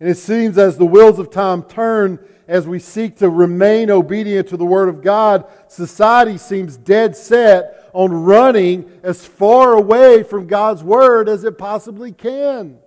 And 0.00 0.08
it 0.08 0.16
seems 0.16 0.58
as 0.58 0.78
the 0.78 0.86
wheels 0.86 1.18
of 1.18 1.30
time 1.30 1.62
turn, 1.62 2.18
as 2.48 2.66
we 2.66 2.78
seek 2.78 3.18
to 3.18 3.28
remain 3.28 3.90
obedient 3.90 4.48
to 4.48 4.56
the 4.56 4.64
Word 4.64 4.88
of 4.88 5.02
God, 5.02 5.44
society 5.68 6.38
seems 6.38 6.78
dead 6.78 7.14
set 7.14 7.90
on 7.92 8.10
running 8.10 8.90
as 9.02 9.24
far 9.24 9.74
away 9.74 10.22
from 10.22 10.46
God's 10.46 10.82
Word 10.82 11.28
as 11.28 11.44
it 11.44 11.58
possibly 11.58 12.10
can. 12.10 12.78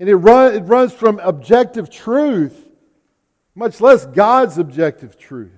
And 0.00 0.08
it, 0.08 0.16
run, 0.16 0.54
it 0.56 0.62
runs 0.62 0.92
from 0.92 1.20
objective 1.20 1.88
truth, 1.88 2.68
much 3.54 3.80
less 3.80 4.04
God's 4.04 4.58
objective 4.58 5.16
truth. 5.16 5.52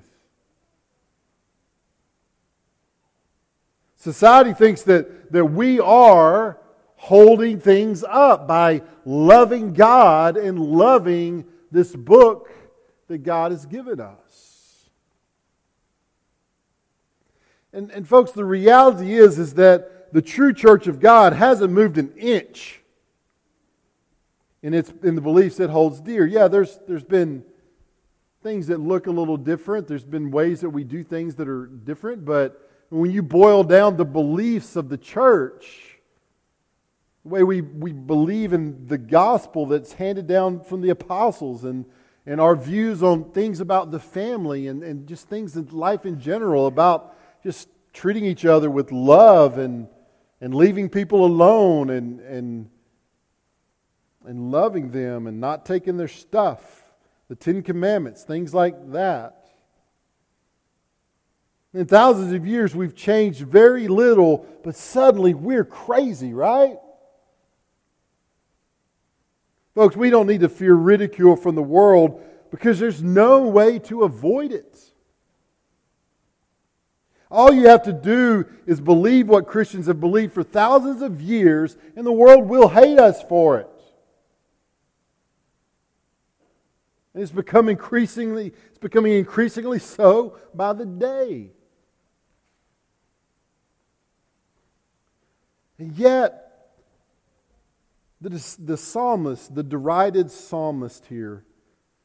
Society 3.97 4.53
thinks 4.53 4.83
that, 4.83 5.33
that 5.33 5.47
we 5.47 5.81
are 5.81 6.59
holding 6.97 7.59
things 7.61 8.05
up 8.05 8.47
by 8.47 8.83
loving 9.07 9.73
God 9.73 10.37
and 10.37 10.59
loving 10.61 11.47
this 11.71 11.95
book 11.95 12.51
that 13.09 13.19
God 13.19 13.53
has 13.53 13.67
given 13.67 14.01
us. 14.01 14.89
And, 17.73 17.91
and 17.91 18.09
folks, 18.09 18.33
the 18.33 18.45
reality 18.45 19.15
is, 19.15 19.39
is 19.39 19.55
that 19.55 20.13
the 20.13 20.23
true 20.23 20.53
church 20.53 20.87
of 20.87 21.01
God 21.01 21.33
hasn't 21.33 21.73
moved 21.73 21.99
an 21.99 22.13
inch 22.17 22.81
in, 24.63 24.75
its, 24.75 24.93
in 25.03 25.15
the 25.15 25.21
beliefs 25.21 25.61
it 25.61 25.71
holds 25.71 26.01
dear. 26.01 26.27
Yeah, 26.27 26.49
there's, 26.49 26.79
there's 26.89 27.05
been 27.05 27.45
things 28.43 28.69
that 28.69 28.81
look 28.81 29.07
a 29.07 29.11
little 29.11 29.37
different. 29.37 29.87
There's 29.87 30.05
been 30.05 30.31
ways 30.31 30.61
that 30.63 30.71
we 30.71 30.85
do 30.85 31.05
things 31.05 31.35
that 31.37 31.49
are 31.49 31.67
different. 31.67 32.25
But 32.25 32.69
when 32.89 33.11
you 33.11 33.23
boil 33.23 33.65
down 33.65 33.97
the 33.97 34.05
beliefs 34.05 34.77
of 34.77 34.89
the 34.89 34.97
church, 34.97 35.88
the 37.23 37.29
way 37.29 37.43
we, 37.43 37.61
we 37.61 37.93
believe 37.93 38.53
in 38.53 38.87
the 38.87 38.99
gospel 38.99 39.67
that's 39.67 39.93
handed 39.95 40.27
down 40.27 40.61
from 40.61 40.81
the 40.81 40.91
apostles 40.91 41.65
and, 41.65 41.85
and 42.27 42.41
our 42.41 42.55
views 42.55 43.03
on 43.03 43.31
things 43.33 43.61
about 43.61 43.91
the 43.91 43.99
family 43.99 44.67
and, 44.69 44.83
and 44.83 45.07
just 45.07 45.29
things 45.29 45.57
in 45.57 45.67
life 45.69 46.07
in 46.07 46.21
general, 46.21 46.67
about 46.67 47.15
just 47.43 47.69
treating 47.93 48.25
each 48.25 48.45
other 48.45 48.71
with 48.71 48.93
love 48.93 49.59
and, 49.59 49.89
and 50.41 50.55
leaving 50.55 50.89
people 50.89 51.25
alone 51.25 51.91
and, 51.91 52.21
and, 52.21 52.71
and 54.25 54.51
loving 54.51 54.91
them 54.91 55.27
and 55.27 55.41
not 55.41 55.67
taking 55.67 55.97
their 55.97 56.09
stuff, 56.09 56.85
the 57.29 57.35
Ten 57.35 57.63
Commandments, 57.63 58.25
things 58.25 58.55
like 58.55 58.93
that. 58.93 59.35
In 61.75 61.87
thousands 61.87 62.33
of 62.33 62.47
years, 62.47 62.75
we've 62.75 62.95
changed 62.95 63.41
very 63.41 63.89
little, 63.89 64.47
but 64.65 64.75
suddenly 64.75 65.35
we're 65.35 65.65
crazy, 65.65 66.33
right? 66.33 66.79
Folks, 69.79 69.97
we 69.97 70.11
don't 70.11 70.27
need 70.27 70.41
to 70.41 70.49
fear 70.49 70.75
ridicule 70.75 71.37
from 71.37 71.55
the 71.55 71.63
world 71.63 72.21
because 72.51 72.81
there's 72.81 73.01
no 73.01 73.43
way 73.43 73.79
to 73.79 74.03
avoid 74.03 74.51
it. 74.51 74.77
All 77.31 77.53
you 77.53 77.69
have 77.69 77.85
to 77.85 77.93
do 77.93 78.47
is 78.67 78.81
believe 78.81 79.29
what 79.29 79.47
Christians 79.47 79.87
have 79.87 80.01
believed 80.01 80.33
for 80.33 80.43
thousands 80.43 81.01
of 81.01 81.23
years, 81.23 81.77
and 81.95 82.05
the 82.05 82.11
world 82.11 82.49
will 82.49 82.69
hate 82.69 82.99
us 82.99 83.23
for 83.23 83.61
it. 83.61 83.69
And 87.15 87.23
it's 87.23 87.31
become 87.31 87.69
increasingly, 87.69 88.53
it's 88.71 88.79
becoming 88.79 89.13
increasingly 89.13 89.79
so 89.79 90.39
by 90.53 90.73
the 90.73 90.87
day. 90.87 91.53
And 95.79 95.97
yet, 95.97 96.48
the, 98.21 98.57
the 98.59 98.77
psalmist, 98.77 99.55
the 99.55 99.63
derided 99.63 100.31
psalmist 100.31 101.07
here, 101.07 101.45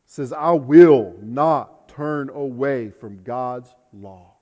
says, 0.05 0.32
I 0.32 0.51
will 0.51 1.15
not 1.22 1.89
turn 1.89 2.29
away 2.29 2.91
from 2.91 3.24
God's 3.24 3.74
law. 3.91 4.34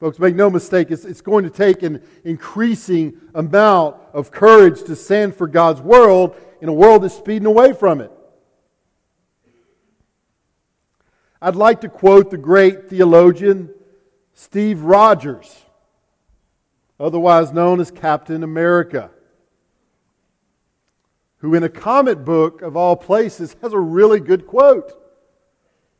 Folks, 0.00 0.18
make 0.18 0.34
no 0.34 0.50
mistake, 0.50 0.90
it's, 0.90 1.04
it's 1.04 1.20
going 1.20 1.44
to 1.44 1.50
take 1.50 1.84
an 1.84 2.02
increasing 2.24 3.20
amount 3.34 3.96
of 4.12 4.32
courage 4.32 4.82
to 4.84 4.96
stand 4.96 5.36
for 5.36 5.46
God's 5.46 5.80
world 5.80 6.34
in 6.60 6.68
a 6.68 6.72
world 6.72 7.04
that's 7.04 7.14
speeding 7.14 7.46
away 7.46 7.72
from 7.72 8.00
it. 8.00 8.10
I'd 11.40 11.54
like 11.54 11.82
to 11.82 11.88
quote 11.88 12.30
the 12.30 12.38
great 12.38 12.88
theologian 12.88 13.74
Steve 14.32 14.82
Rogers, 14.82 15.54
otherwise 16.98 17.52
known 17.52 17.80
as 17.80 17.90
Captain 17.90 18.42
America, 18.42 19.10
who, 21.38 21.54
in 21.54 21.62
a 21.62 21.68
comic 21.68 22.24
book 22.24 22.62
of 22.62 22.76
all 22.76 22.96
places, 22.96 23.56
has 23.62 23.72
a 23.72 23.78
really 23.78 24.20
good 24.20 24.46
quote. 24.46 24.92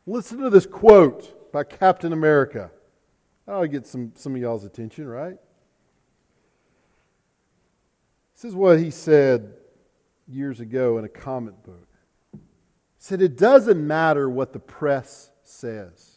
Listen 0.06 0.38
to 0.38 0.50
this 0.50 0.66
quote 0.66 1.52
by 1.52 1.64
Captain 1.64 2.12
America. 2.12 2.70
I'll 3.46 3.66
get 3.66 3.86
some, 3.86 4.12
some 4.14 4.34
of 4.34 4.40
y'all's 4.40 4.64
attention, 4.64 5.06
right? 5.06 5.36
This 8.34 8.44
is 8.44 8.54
what 8.54 8.78
he 8.78 8.90
said 8.90 9.54
years 10.28 10.60
ago 10.60 10.98
in 10.98 11.04
a 11.04 11.08
comic 11.08 11.62
book. 11.62 11.88
He 12.32 12.38
said, 12.98 13.22
It 13.22 13.36
doesn't 13.36 13.84
matter 13.84 14.28
what 14.28 14.52
the 14.52 14.58
press 14.58 15.30
says. 15.44 16.12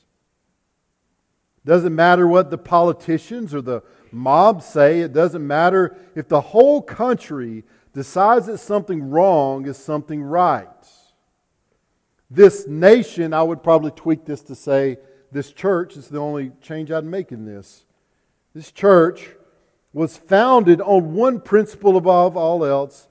Doesn't 1.66 1.96
matter 1.96 2.28
what 2.28 2.52
the 2.52 2.58
politicians 2.58 3.54
or 3.54 3.62
the 3.62 3.82
mob 4.16 4.64
say. 4.64 5.02
It 5.02 5.14
doesn't 5.14 5.46
matter 5.46 5.96
if 6.16 6.28
the 6.28 6.42
whole 6.42 6.82
country 6.82 7.64
decides 7.94 8.48
that 8.48 8.58
something 8.58 9.10
wrong 9.10 9.68
is 9.68 9.78
something 9.78 10.22
right. 10.22 10.68
This 12.30 12.68
nation, 12.68 13.34
I 13.34 13.44
would 13.44 13.62
probably 13.62 13.92
tweak 13.92 14.26
this 14.26 14.42
to 14.44 14.56
say, 14.56 14.98
this 15.32 15.52
church, 15.52 15.96
is 15.96 16.08
the 16.08 16.20
only 16.20 16.52
change 16.62 16.92
I'd 16.92 17.06
make 17.06 17.32
in 17.32 17.46
this. 17.46 17.86
This 18.54 18.72
church 18.72 19.30
was 19.94 20.18
founded 20.18 20.82
on 20.82 21.14
one 21.14 21.40
principle 21.40 21.98
above 21.98 22.36
all 22.36 22.66
else 22.66 23.08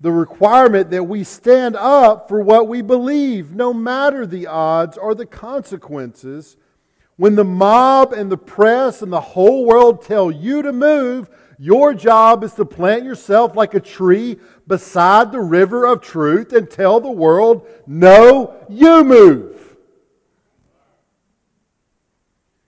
the 0.00 0.12
requirement 0.12 0.90
that 0.90 1.04
we 1.04 1.24
stand 1.24 1.74
up 1.76 2.28
for 2.28 2.42
what 2.42 2.68
we 2.68 2.82
believe, 2.82 3.52
no 3.52 3.72
matter 3.72 4.26
the 4.26 4.46
odds 4.46 4.98
or 4.98 5.14
the 5.14 5.26
consequences. 5.26 6.56
When 7.16 7.34
the 7.34 7.44
mob 7.44 8.12
and 8.12 8.30
the 8.30 8.36
press 8.36 9.00
and 9.00 9.12
the 9.12 9.20
whole 9.20 9.64
world 9.64 10.02
tell 10.02 10.30
you 10.30 10.62
to 10.62 10.72
move, 10.72 11.30
your 11.58 11.94
job 11.94 12.44
is 12.44 12.52
to 12.54 12.66
plant 12.66 13.04
yourself 13.04 13.56
like 13.56 13.72
a 13.72 13.80
tree 13.80 14.38
beside 14.66 15.32
the 15.32 15.40
river 15.40 15.86
of 15.86 16.02
truth 16.02 16.52
and 16.52 16.70
tell 16.70 17.00
the 17.00 17.10
world, 17.10 17.66
no, 17.86 18.54
you 18.68 19.02
move. 19.02 19.56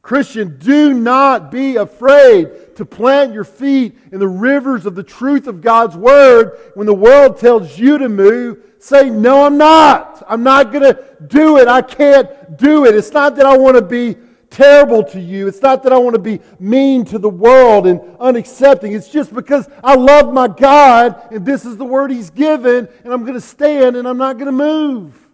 Christian, 0.01 0.57
do 0.57 0.95
not 0.95 1.51
be 1.51 1.77
afraid 1.77 2.75
to 2.77 2.87
plant 2.87 3.35
your 3.35 3.45
feet 3.45 3.99
in 4.11 4.19
the 4.19 4.27
rivers 4.27 4.87
of 4.87 4.95
the 4.95 5.03
truth 5.03 5.47
of 5.47 5.61
God's 5.61 5.99
Word 5.99 6.59
when 6.73 6.87
the 6.87 6.95
world 6.95 7.39
tells 7.39 7.79
you 7.79 7.99
to 7.99 8.09
move. 8.09 8.65
Say, 8.79 9.11
No, 9.11 9.45
I'm 9.45 9.59
not. 9.59 10.23
I'm 10.27 10.43
not 10.43 10.73
going 10.73 10.85
to 10.85 11.05
do 11.27 11.59
it. 11.59 11.69
I 11.69 11.83
can't 11.83 12.57
do 12.57 12.87
it. 12.87 12.95
It's 12.95 13.13
not 13.13 13.37
that 13.37 13.45
I 13.45 13.59
want 13.59 13.77
to 13.77 13.83
be 13.83 14.17
terrible 14.51 15.05
to 15.05 15.21
you. 15.21 15.47
It's 15.49 15.63
not 15.63 15.83
that 15.83 15.93
I 15.93 15.99
want 15.99 16.15
to 16.15 16.21
be 16.21 16.41
mean 16.59 17.05
to 17.07 17.19
the 17.19 17.29
world 17.29 17.87
and 17.87 18.01
unaccepting. 18.19 18.95
It's 18.95 19.09
just 19.09 19.35
because 19.35 19.69
I 19.83 19.95
love 19.95 20.33
my 20.33 20.49
God 20.49 21.33
and 21.33 21.45
this 21.45 21.65
is 21.65 21.77
the 21.77 21.85
word 21.85 22.11
He's 22.11 22.31
given 22.31 22.89
and 23.05 23.13
I'm 23.13 23.23
going 23.23 23.35
to 23.35 23.41
stand 23.41 23.97
and 23.97 24.07
I'm 24.07 24.19
not 24.19 24.35
going 24.35 24.47
to 24.47 24.53
move. 24.53 25.29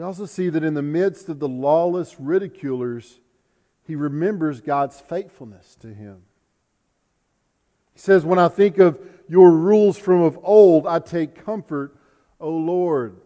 We 0.00 0.06
also 0.06 0.24
see 0.24 0.48
that 0.48 0.64
in 0.64 0.72
the 0.72 0.82
midst 0.82 1.28
of 1.28 1.40
the 1.40 1.48
lawless 1.48 2.18
ridiculers, 2.18 3.20
he 3.86 3.94
remembers 3.94 4.62
God's 4.62 4.98
faithfulness 4.98 5.76
to 5.82 5.88
him. 5.88 6.22
He 7.92 7.98
says, 7.98 8.24
When 8.24 8.38
I 8.38 8.48
think 8.48 8.78
of 8.78 8.98
your 9.30 9.52
rules 9.52 9.96
from 9.96 10.22
of 10.22 10.36
old, 10.42 10.88
I 10.88 10.98
take 10.98 11.44
comfort, 11.44 11.96
O 12.40 12.50
Lord. 12.50 13.20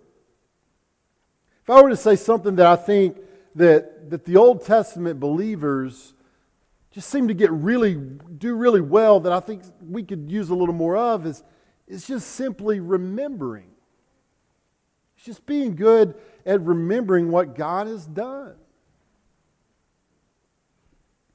If 1.63 1.71
I 1.71 1.81
were 1.81 1.89
to 1.89 1.97
say 1.97 2.15
something 2.15 2.57
that 2.57 2.67
I 2.67 2.77
think 2.77 3.17
that, 3.55 4.11
that 4.11 4.27
the 4.27 4.37
Old 4.37 4.67
Testament 4.67 5.19
believers 5.19 6.13
just 6.91 7.09
seem 7.09 7.29
to 7.29 7.35
get 7.35 7.51
really, 7.53 7.95
do 7.95 8.55
really 8.55 8.83
well, 8.83 9.19
that 9.21 9.33
I 9.33 9.41
think 9.41 9.63
we 9.81 10.03
could 10.03 10.31
use 10.31 10.51
a 10.51 10.55
little 10.55 10.75
more 10.75 10.95
of, 10.95 11.25
is, 11.25 11.43
is 11.89 12.07
just 12.07 12.33
simply 12.33 12.81
remembering. 12.81 13.71
It's 15.17 15.25
just 15.25 15.47
being 15.47 15.75
good 15.75 16.17
at 16.45 16.61
remembering 16.61 17.31
what 17.31 17.55
God 17.55 17.87
has 17.87 18.05
done. 18.05 18.57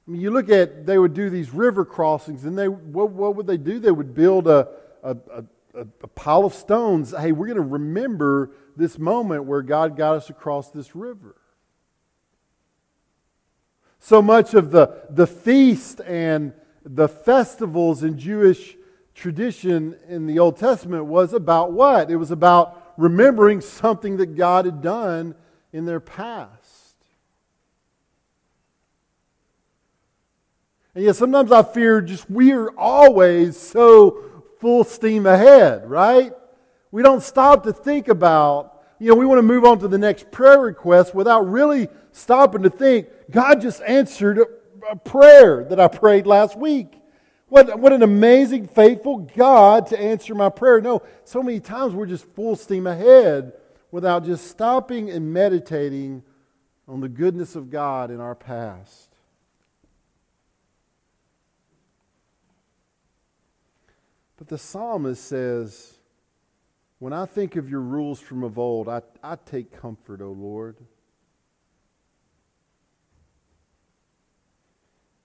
I 0.09 0.11
mean, 0.11 0.21
you 0.21 0.31
look 0.31 0.49
at, 0.49 0.87
they 0.87 0.97
would 0.97 1.13
do 1.13 1.29
these 1.29 1.53
river 1.53 1.85
crossings, 1.85 2.43
and 2.43 2.57
they, 2.57 2.67
what, 2.67 3.11
what 3.11 3.35
would 3.35 3.45
they 3.45 3.57
do? 3.57 3.77
They 3.77 3.91
would 3.91 4.15
build 4.15 4.47
a, 4.47 4.67
a, 5.03 5.15
a, 5.31 5.45
a 5.75 6.07
pile 6.07 6.45
of 6.45 6.55
stones. 6.55 7.13
Hey, 7.15 7.31
we're 7.31 7.45
going 7.45 7.57
to 7.57 7.61
remember 7.61 8.49
this 8.75 8.97
moment 8.97 9.43
where 9.43 9.61
God 9.61 9.95
got 9.95 10.15
us 10.15 10.31
across 10.31 10.71
this 10.71 10.95
river. 10.95 11.35
So 13.99 14.19
much 14.19 14.55
of 14.55 14.71
the, 14.71 15.03
the 15.11 15.27
feast 15.27 16.01
and 16.01 16.53
the 16.83 17.07
festivals 17.07 18.01
in 18.01 18.17
Jewish 18.17 18.77
tradition 19.13 19.95
in 20.07 20.25
the 20.25 20.39
Old 20.39 20.57
Testament 20.57 21.05
was 21.05 21.33
about 21.33 21.71
what? 21.71 22.09
It 22.09 22.15
was 22.15 22.31
about 22.31 22.93
remembering 22.97 23.61
something 23.61 24.17
that 24.17 24.35
God 24.35 24.65
had 24.65 24.81
done 24.81 25.35
in 25.71 25.85
their 25.85 25.99
past. 25.99 26.58
And 30.99 31.05
yet 31.05 31.15
sometimes 31.15 31.49
I 31.49 31.63
fear 31.63 32.01
just 32.01 32.29
we're 32.29 32.71
always 32.71 33.57
so 33.57 34.43
full 34.59 34.83
steam 34.83 35.25
ahead, 35.27 35.89
right? 35.89 36.33
We 36.91 37.03
don't 37.03 37.23
stop 37.23 37.63
to 37.63 37.71
think 37.71 38.09
about, 38.09 38.83
you 38.99 39.07
know, 39.07 39.15
we 39.15 39.25
want 39.25 39.39
to 39.39 39.43
move 39.43 39.63
on 39.63 39.79
to 39.79 39.87
the 39.87 39.97
next 39.97 40.29
prayer 40.29 40.59
request 40.59 41.15
without 41.15 41.47
really 41.47 41.87
stopping 42.11 42.63
to 42.63 42.69
think, 42.69 43.07
God 43.31 43.61
just 43.61 43.81
answered 43.83 44.39
a 44.91 44.97
prayer 44.97 45.63
that 45.69 45.79
I 45.79 45.87
prayed 45.87 46.27
last 46.27 46.57
week. 46.57 47.01
What, 47.47 47.79
what 47.79 47.93
an 47.93 48.03
amazing, 48.03 48.67
faithful 48.67 49.19
God 49.19 49.87
to 49.87 49.97
answer 49.97 50.35
my 50.35 50.49
prayer. 50.49 50.81
No, 50.81 51.01
so 51.23 51.41
many 51.41 51.61
times 51.61 51.93
we're 51.93 52.07
just 52.07 52.25
full 52.35 52.57
steam 52.57 52.85
ahead 52.85 53.53
without 53.89 54.25
just 54.25 54.49
stopping 54.49 55.09
and 55.09 55.33
meditating 55.33 56.23
on 56.89 56.99
the 56.99 57.07
goodness 57.07 57.55
of 57.55 57.69
God 57.69 58.11
in 58.11 58.19
our 58.19 58.35
past. 58.35 59.09
But 64.39 64.47
the 64.47 64.57
psalmist 64.57 65.21
says, 65.25 65.99
When 66.97 67.11
I 67.11 67.25
think 67.25 67.57
of 67.57 67.69
your 67.69 67.81
rules 67.81 68.21
from 68.21 68.41
of 68.45 68.57
old, 68.57 68.87
I, 68.87 69.01
I 69.21 69.35
take 69.35 69.69
comfort, 69.69 70.21
O 70.21 70.31
Lord. 70.31 70.77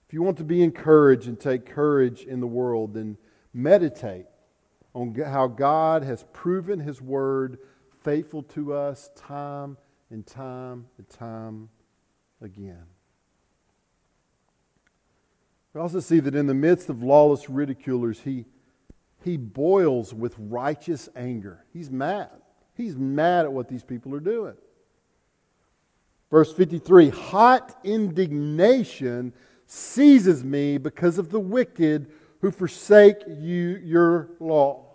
If 0.05 0.13
you 0.13 0.21
want 0.21 0.37
to 0.39 0.43
be 0.43 0.61
encouraged 0.61 1.29
and 1.29 1.39
take 1.39 1.65
courage 1.65 2.23
in 2.23 2.41
the 2.41 2.47
world, 2.47 2.95
then 2.95 3.17
meditate 3.53 4.25
on 4.93 5.15
how 5.15 5.47
God 5.47 6.03
has 6.03 6.25
proven 6.33 6.81
His 6.81 7.01
word 7.01 7.57
faithful 8.03 8.43
to 8.43 8.73
us 8.73 9.09
time 9.15 9.77
and 10.09 10.27
time 10.27 10.87
and 10.97 11.09
time 11.09 11.69
again. 12.41 12.83
We 15.73 15.79
also 15.79 16.01
see 16.01 16.19
that 16.19 16.35
in 16.35 16.47
the 16.47 16.53
midst 16.53 16.89
of 16.89 17.01
lawless 17.01 17.49
ridiculers, 17.49 18.19
he, 18.19 18.45
he 19.25 19.37
boils 19.37 20.13
with 20.13 20.35
righteous 20.37 21.09
anger. 21.15 21.65
He's 21.73 21.89
mad. 21.89 22.29
He's 22.75 22.95
mad 22.95 23.45
at 23.45 23.51
what 23.51 23.67
these 23.67 23.83
people 23.83 24.13
are 24.13 24.19
doing. 24.19 24.53
Verse 26.29 26.53
53 26.53 27.09
Hot 27.09 27.75
indignation 27.83 29.33
seizes 29.65 30.43
me 30.43 30.77
because 30.77 31.17
of 31.17 31.31
the 31.31 31.39
wicked 31.39 32.11
who 32.41 32.51
forsake 32.51 33.17
you, 33.27 33.81
your 33.83 34.29
law. 34.39 34.93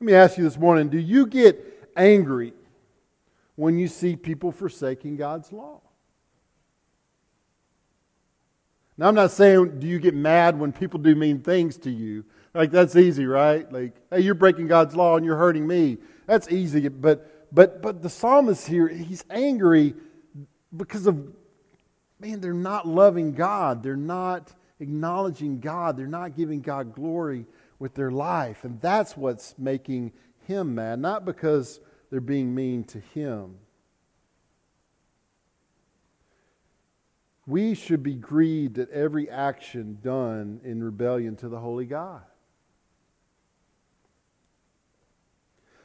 Let 0.00 0.06
me 0.06 0.14
ask 0.14 0.36
you 0.36 0.42
this 0.42 0.58
morning 0.58 0.88
do 0.88 0.98
you 0.98 1.24
get 1.24 1.88
angry 1.96 2.52
when 3.54 3.78
you 3.78 3.86
see 3.86 4.16
people 4.16 4.50
forsaking 4.50 5.18
God's 5.18 5.52
law? 5.52 5.80
Now, 9.02 9.08
I'm 9.08 9.16
not 9.16 9.32
saying 9.32 9.80
do 9.80 9.88
you 9.88 9.98
get 9.98 10.14
mad 10.14 10.56
when 10.56 10.70
people 10.70 11.00
do 11.00 11.16
mean 11.16 11.40
things 11.40 11.76
to 11.78 11.90
you. 11.90 12.24
Like, 12.54 12.70
that's 12.70 12.94
easy, 12.94 13.26
right? 13.26 13.70
Like, 13.72 13.96
hey, 14.12 14.20
you're 14.20 14.36
breaking 14.36 14.68
God's 14.68 14.94
law 14.94 15.16
and 15.16 15.26
you're 15.26 15.36
hurting 15.36 15.66
me. 15.66 15.98
That's 16.28 16.48
easy. 16.52 16.86
But, 16.86 17.52
but, 17.52 17.82
but 17.82 18.00
the 18.00 18.08
psalmist 18.08 18.68
here, 18.68 18.86
he's 18.86 19.24
angry 19.28 19.94
because 20.76 21.08
of, 21.08 21.20
man, 22.20 22.40
they're 22.40 22.54
not 22.54 22.86
loving 22.86 23.32
God. 23.32 23.82
They're 23.82 23.96
not 23.96 24.52
acknowledging 24.78 25.58
God. 25.58 25.96
They're 25.96 26.06
not 26.06 26.36
giving 26.36 26.60
God 26.60 26.94
glory 26.94 27.46
with 27.80 27.96
their 27.96 28.12
life. 28.12 28.62
And 28.62 28.80
that's 28.80 29.16
what's 29.16 29.58
making 29.58 30.12
him 30.46 30.76
mad, 30.76 31.00
not 31.00 31.24
because 31.24 31.80
they're 32.12 32.20
being 32.20 32.54
mean 32.54 32.84
to 32.84 33.00
him. 33.00 33.56
We 37.46 37.74
should 37.74 38.02
be 38.02 38.14
grieved 38.14 38.78
at 38.78 38.90
every 38.90 39.28
action 39.28 39.98
done 40.02 40.60
in 40.64 40.82
rebellion 40.82 41.36
to 41.36 41.48
the 41.48 41.58
Holy 41.58 41.86
God. 41.86 42.22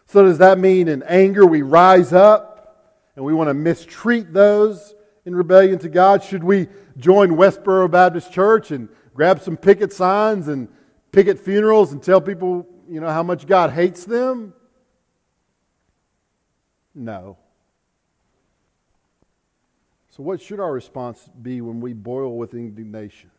So, 0.05 0.23
does 0.23 0.37
that 0.37 0.59
mean 0.59 0.87
in 0.87 1.03
anger 1.03 1.45
we 1.45 1.63
rise 1.63 2.13
up 2.13 3.03
and 3.15 3.25
we 3.25 3.33
want 3.33 3.49
to 3.49 3.53
mistreat 3.53 4.31
those 4.31 4.95
in 5.25 5.35
rebellion 5.35 5.79
to 5.79 5.89
God? 5.89 6.23
Should 6.23 6.43
we 6.43 6.67
join 6.97 7.31
Westboro 7.31 7.89
Baptist 7.91 8.31
Church 8.31 8.71
and 8.71 8.87
grab 9.13 9.41
some 9.41 9.57
picket 9.57 9.91
signs 9.91 10.47
and 10.47 10.69
picket 11.11 11.39
funerals 11.39 11.91
and 11.91 12.01
tell 12.01 12.21
people, 12.21 12.65
you 12.87 13.01
know, 13.01 13.09
how 13.09 13.23
much 13.23 13.47
God 13.47 13.71
hates 13.71 14.05
them? 14.05 14.53
No. 16.93 17.37
So, 20.17 20.23
what 20.23 20.41
should 20.41 20.59
our 20.59 20.71
response 20.71 21.29
be 21.43 21.61
when 21.61 21.79
we 21.79 21.93
boil 21.93 22.37
with 22.37 22.55
indignation? 22.55 23.29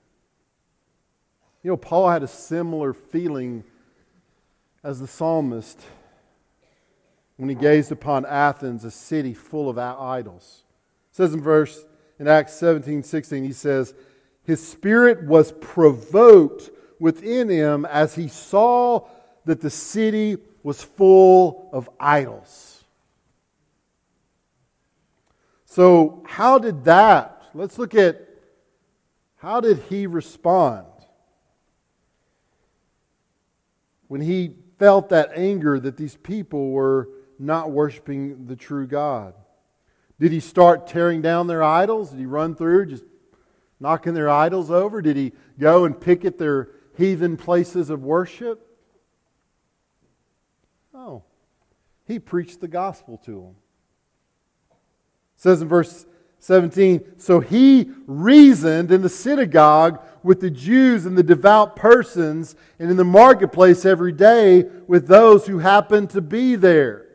You 1.64 1.72
know, 1.72 1.76
Paul 1.76 2.08
had 2.08 2.22
a 2.22 2.28
similar 2.28 2.92
feeling 2.92 3.64
as 4.84 5.00
the 5.00 5.08
psalmist 5.08 5.80
when 7.36 7.48
he 7.48 7.56
gazed 7.56 7.90
upon 7.90 8.24
Athens, 8.26 8.84
a 8.84 8.92
city 8.92 9.34
full 9.34 9.68
of 9.68 9.76
idols. 9.76 10.62
It 11.10 11.16
says 11.16 11.34
in 11.34 11.40
verse 11.40 11.84
in 12.20 12.28
Acts 12.28 12.54
17, 12.54 13.02
16, 13.02 13.42
he 13.42 13.52
says, 13.52 13.92
His 14.44 14.64
spirit 14.64 15.24
was 15.24 15.50
provoked 15.60 16.70
within 17.00 17.48
him 17.48 17.86
as 17.86 18.14
he 18.14 18.28
saw 18.28 19.08
that 19.46 19.60
the 19.60 19.70
city 19.70 20.36
was 20.62 20.80
full 20.80 21.70
of 21.72 21.90
idols. 21.98 22.77
So, 25.70 26.24
how 26.26 26.58
did 26.58 26.84
that? 26.84 27.44
Let's 27.52 27.78
look 27.78 27.94
at 27.94 28.26
how 29.36 29.60
did 29.60 29.78
he 29.90 30.06
respond 30.06 30.86
when 34.08 34.22
he 34.22 34.54
felt 34.78 35.10
that 35.10 35.32
anger 35.34 35.78
that 35.78 35.98
these 35.98 36.16
people 36.16 36.70
were 36.70 37.10
not 37.38 37.70
worshiping 37.70 38.46
the 38.46 38.56
true 38.56 38.86
God? 38.86 39.34
Did 40.18 40.32
he 40.32 40.40
start 40.40 40.86
tearing 40.86 41.20
down 41.20 41.48
their 41.48 41.62
idols? 41.62 42.10
Did 42.10 42.20
he 42.20 42.26
run 42.26 42.54
through 42.54 42.86
just 42.86 43.04
knocking 43.78 44.14
their 44.14 44.30
idols 44.30 44.70
over? 44.70 45.02
Did 45.02 45.18
he 45.18 45.32
go 45.58 45.84
and 45.84 46.00
picket 46.00 46.38
their 46.38 46.70
heathen 46.96 47.36
places 47.36 47.90
of 47.90 48.02
worship? 48.02 48.66
No. 50.94 51.24
He 52.06 52.18
preached 52.18 52.62
the 52.62 52.68
gospel 52.68 53.18
to 53.26 53.32
them 53.32 53.54
says 55.38 55.62
in 55.62 55.68
verse 55.68 56.04
17 56.40 57.14
So 57.16 57.40
he 57.40 57.90
reasoned 58.06 58.92
in 58.92 59.00
the 59.00 59.08
synagogue 59.08 60.04
with 60.22 60.40
the 60.40 60.50
Jews 60.50 61.06
and 61.06 61.16
the 61.16 61.22
devout 61.22 61.76
persons, 61.76 62.54
and 62.78 62.90
in 62.90 62.96
the 62.96 63.04
marketplace 63.04 63.86
every 63.86 64.12
day 64.12 64.64
with 64.86 65.06
those 65.06 65.46
who 65.46 65.58
happened 65.58 66.10
to 66.10 66.20
be 66.20 66.56
there. 66.56 67.06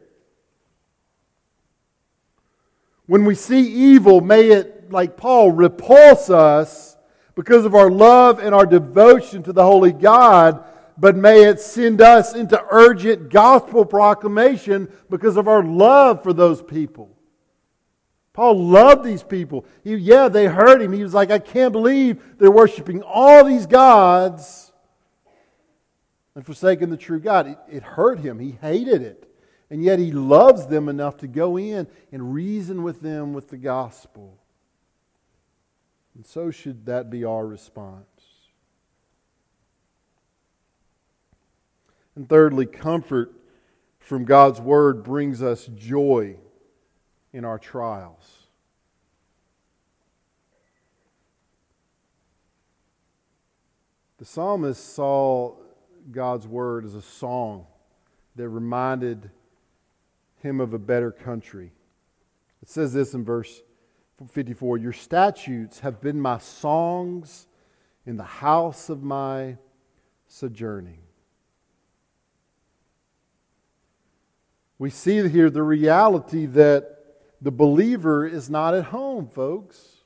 When 3.06 3.26
we 3.26 3.36
see 3.36 3.94
evil, 3.94 4.22
may 4.22 4.50
it, 4.50 4.90
like 4.90 5.18
Paul, 5.18 5.52
repulse 5.52 6.30
us 6.30 6.96
because 7.36 7.66
of 7.66 7.76
our 7.76 7.92
love 7.92 8.40
and 8.40 8.56
our 8.56 8.66
devotion 8.66 9.44
to 9.44 9.54
the 9.54 9.64
Holy 9.64 9.92
God, 9.92 10.64
but 10.98 11.18
may 11.18 11.44
it 11.44 11.60
send 11.60 12.02
us 12.02 12.34
into 12.34 12.64
urgent 12.72 13.30
gospel 13.30 13.84
proclamation 13.84 14.90
because 15.10 15.36
of 15.36 15.50
our 15.50 15.64
love 15.64 16.24
for 16.24 16.32
those 16.32 16.62
people. 16.62 17.13
Paul 18.34 18.68
loved 18.68 19.04
these 19.04 19.22
people. 19.22 19.66
He, 19.84 19.96
yeah, 19.96 20.28
they 20.28 20.48
hurt 20.48 20.82
him. 20.82 20.92
He 20.92 21.04
was 21.04 21.14
like, 21.14 21.30
I 21.30 21.38
can't 21.38 21.72
believe 21.72 22.40
they're 22.40 22.50
worshiping 22.52 23.04
all 23.04 23.44
these 23.44 23.68
gods 23.68 24.72
and 26.34 26.44
forsaking 26.44 26.90
the 26.90 26.98
true 26.98 27.20
God. 27.20 27.48
It, 27.48 27.58
it 27.72 27.84
hurt 27.84 28.20
him. 28.20 28.40
He 28.40 28.58
hated 28.60 29.04
it. 29.04 29.30
And 29.70 29.84
yet 29.84 30.00
he 30.00 30.12
loves 30.12 30.66
them 30.66 30.90
enough 30.90 31.18
to 31.18 31.28
go 31.28 31.58
in 31.58 31.88
and 32.12 32.34
reason 32.34 32.82
with 32.82 33.02
them 33.02 33.34
with 33.34 33.50
the 33.50 33.58
gospel. 33.58 34.40
And 36.16 36.26
so 36.26 36.50
should 36.50 36.88
that 36.88 37.12
be 37.12 37.24
our 37.24 37.46
response. 37.46 38.06
And 42.16 42.28
thirdly, 42.28 42.66
comfort 42.66 43.32
from 44.00 44.26
God's 44.26 44.60
word 44.60 45.04
brings 45.04 45.42
us 45.42 45.68
joy 45.76 46.38
in 47.34 47.44
our 47.44 47.58
trials. 47.58 48.44
The 54.20 54.26
psalmist 54.26 54.94
saw 54.96 55.56
God's 56.12 56.48
word 56.48 56.86
as 56.86 56.96
a 56.96 57.02
song 57.02 57.66
that 58.36 58.48
reminded 58.48 59.30
him 60.42 60.62
of 60.62 60.74
a 60.74 60.80
better 60.80 61.12
country. 61.12 61.72
It 62.62 62.70
says 62.70 62.94
this 62.94 63.14
in 63.14 63.26
verse 63.26 63.62
54 64.32 64.78
Your 64.78 64.94
statutes 64.94 65.80
have 65.80 66.00
been 66.00 66.22
my 66.22 66.38
songs 66.38 67.48
in 68.06 68.16
the 68.16 68.24
house 68.24 68.90
of 68.90 69.04
my 69.04 69.58
sojourning. 70.28 71.00
We 74.78 74.90
see 74.90 75.28
here 75.28 75.50
the 75.50 75.64
reality 75.64 76.46
that 76.48 77.03
the 77.44 77.52
believer 77.52 78.26
is 78.26 78.50
not 78.50 78.74
at 78.74 78.86
home, 78.86 79.28
folks. 79.28 79.98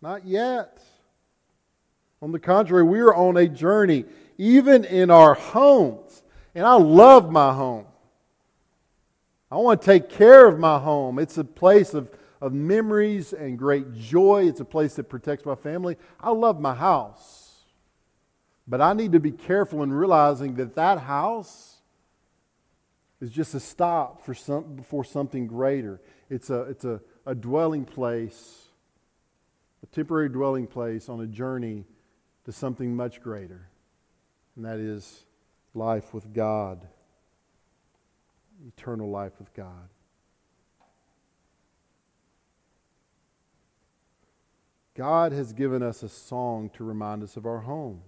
Not 0.00 0.24
yet. 0.24 0.78
On 2.22 2.30
the 2.30 2.38
contrary, 2.38 2.84
we 2.84 3.00
are 3.00 3.14
on 3.14 3.36
a 3.36 3.48
journey, 3.48 4.04
even 4.38 4.84
in 4.84 5.10
our 5.10 5.34
homes. 5.34 6.22
And 6.54 6.64
I 6.64 6.74
love 6.74 7.32
my 7.32 7.52
home. 7.52 7.86
I 9.50 9.56
want 9.56 9.82
to 9.82 9.86
take 9.86 10.08
care 10.08 10.46
of 10.46 10.58
my 10.58 10.78
home. 10.78 11.18
It's 11.18 11.36
a 11.36 11.44
place 11.44 11.94
of, 11.94 12.10
of 12.40 12.52
memories 12.52 13.32
and 13.32 13.58
great 13.58 13.92
joy. 13.94 14.46
It's 14.46 14.60
a 14.60 14.64
place 14.64 14.94
that 14.94 15.04
protects 15.04 15.44
my 15.44 15.56
family. 15.56 15.96
I 16.20 16.30
love 16.30 16.60
my 16.60 16.74
house. 16.74 17.64
But 18.68 18.80
I 18.80 18.92
need 18.92 19.12
to 19.12 19.20
be 19.20 19.32
careful 19.32 19.82
in 19.82 19.92
realizing 19.92 20.54
that 20.56 20.76
that 20.76 21.00
house 21.00 21.77
is 23.20 23.30
just 23.30 23.54
a 23.54 23.60
stop 23.60 24.22
for, 24.22 24.34
some, 24.34 24.78
for 24.84 25.04
something 25.04 25.46
greater. 25.46 26.00
It's, 26.30 26.50
a, 26.50 26.62
it's 26.62 26.84
a, 26.84 27.00
a 27.26 27.34
dwelling 27.34 27.84
place, 27.84 28.68
a 29.82 29.86
temporary 29.86 30.28
dwelling 30.28 30.66
place 30.66 31.08
on 31.08 31.20
a 31.20 31.26
journey 31.26 31.84
to 32.44 32.52
something 32.52 32.94
much 32.94 33.20
greater, 33.20 33.68
and 34.56 34.64
that 34.64 34.78
is 34.78 35.24
life 35.74 36.14
with 36.14 36.32
God, 36.32 36.86
eternal 38.66 39.10
life 39.10 39.32
with 39.38 39.52
God. 39.52 39.88
God 44.94 45.30
has 45.30 45.52
given 45.52 45.82
us 45.82 46.02
a 46.02 46.08
song 46.08 46.70
to 46.70 46.82
remind 46.82 47.22
us 47.22 47.36
of 47.36 47.46
our 47.46 47.60
home. 47.60 48.02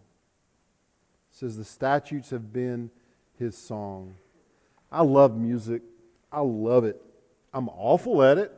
It 1.31 1.37
says 1.39 1.57
the 1.57 1.65
statutes 1.65 2.31
have 2.31 2.53
been 2.53 2.91
his 3.39 3.57
song. 3.57 4.17
I 4.91 5.03
love 5.03 5.37
music. 5.37 5.83
I 6.33 6.41
love 6.41 6.85
it. 6.85 7.01
I'm 7.53 7.69
awful 7.69 8.23
at 8.23 8.39
it. 8.39 8.53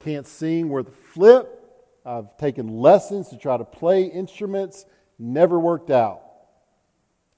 Can't 0.00 0.26
sing 0.26 0.68
worth 0.68 0.88
a 0.88 0.92
flip. 1.12 1.58
I've 2.04 2.36
taken 2.36 2.68
lessons 2.80 3.28
to 3.28 3.36
try 3.36 3.56
to 3.56 3.64
play 3.64 4.04
instruments. 4.04 4.86
never 5.18 5.58
worked 5.58 5.90
out. 5.90 6.22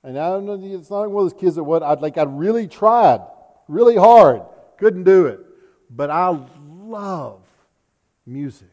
And 0.03 0.19
I 0.19 0.29
don't 0.29 0.47
know, 0.47 0.61
it's 0.63 0.91
not 0.91 1.11
one 1.11 1.25
of 1.25 1.33
those 1.33 1.41
kids 1.41 1.57
that 1.57 1.65
what 1.65 1.83
I'd 1.83 2.01
like 2.01 2.19
I 2.19 2.23
really 2.23 2.67
tried 2.67 3.21
really 3.69 3.97
hard, 3.97 4.43
couldn't 4.79 5.05
do 5.05 5.27
it. 5.27 5.41
But 5.91 6.11
I 6.11 6.39
love 6.69 7.41
music. 8.27 8.69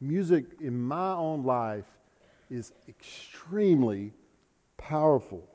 Music 0.00 0.44
in 0.60 0.78
my 0.78 1.12
own 1.12 1.44
life 1.44 1.84
is 2.50 2.72
extremely 2.88 4.12
powerful. 4.76 5.48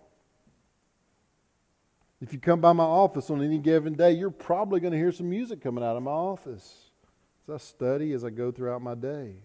If 2.22 2.34
you 2.34 2.40
come 2.40 2.62
by 2.62 2.72
my 2.74 2.84
office 2.84 3.32
on 3.32 3.44
any 3.44 3.58
given 3.58 3.96
day, 3.96 4.12
you're 4.12 4.30
probably 4.30 4.80
going 4.80 4.94
to 4.94 4.98
hear 4.98 5.12
some 5.12 5.28
music 5.28 5.60
coming 5.60 5.84
out 5.84 5.98
of 5.98 6.04
my 6.04 6.12
office 6.12 6.92
as 7.48 7.56
I 7.56 7.58
study, 7.58 8.14
as 8.14 8.24
I 8.24 8.30
go 8.30 8.52
throughout 8.52 8.84
my 8.84 8.94
day. 8.94 9.38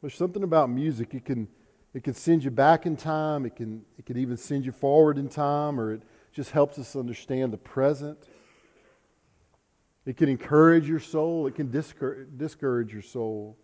There's 0.00 0.16
something 0.16 0.42
about 0.42 0.68
music. 0.68 1.14
It 1.14 1.24
can, 1.24 1.46
it 1.94 2.02
can 2.02 2.14
send 2.14 2.42
you 2.42 2.50
back 2.50 2.86
in 2.86 2.96
time, 2.96 3.46
it 3.46 3.54
can, 3.54 3.84
it 3.98 4.04
can 4.04 4.18
even 4.18 4.36
send 4.36 4.66
you 4.66 4.72
forward 4.72 5.16
in 5.16 5.28
time, 5.28 5.78
or 5.78 5.92
it 5.92 6.02
just 6.32 6.50
helps 6.50 6.76
us 6.78 6.96
understand 6.96 7.52
the 7.52 7.58
present. 7.58 8.18
It 10.06 10.16
can 10.16 10.28
encourage 10.28 10.88
your 10.88 11.00
soul, 11.00 11.46
it 11.46 11.54
can 11.54 11.70
discourage 11.70 12.92
your 12.92 13.02
soul. 13.02 13.56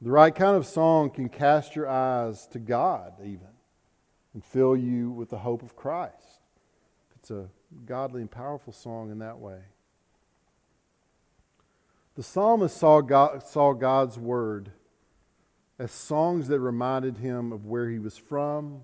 The 0.00 0.10
right 0.10 0.34
kind 0.34 0.56
of 0.56 0.64
song 0.64 1.10
can 1.10 1.28
cast 1.28 1.74
your 1.74 1.88
eyes 1.88 2.46
to 2.48 2.58
God, 2.58 3.14
even, 3.20 3.48
and 4.32 4.44
fill 4.44 4.76
you 4.76 5.10
with 5.10 5.30
the 5.30 5.38
hope 5.38 5.62
of 5.62 5.74
Christ. 5.74 6.40
It's 7.16 7.30
a 7.30 7.48
godly 7.84 8.20
and 8.20 8.30
powerful 8.30 8.72
song 8.72 9.10
in 9.10 9.18
that 9.18 9.38
way. 9.38 9.58
The 12.14 12.22
psalmist 12.22 12.76
saw, 12.76 13.00
God, 13.00 13.46
saw 13.46 13.72
God's 13.72 14.18
word 14.18 14.70
as 15.78 15.90
songs 15.90 16.48
that 16.48 16.60
reminded 16.60 17.18
him 17.18 17.52
of 17.52 17.66
where 17.66 17.88
he 17.88 17.98
was 17.98 18.16
from 18.16 18.82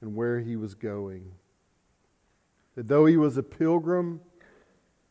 and 0.00 0.14
where 0.14 0.40
he 0.40 0.56
was 0.56 0.74
going. 0.74 1.32
That 2.76 2.88
though 2.88 3.06
he 3.06 3.16
was 3.16 3.36
a 3.36 3.42
pilgrim, 3.42 4.20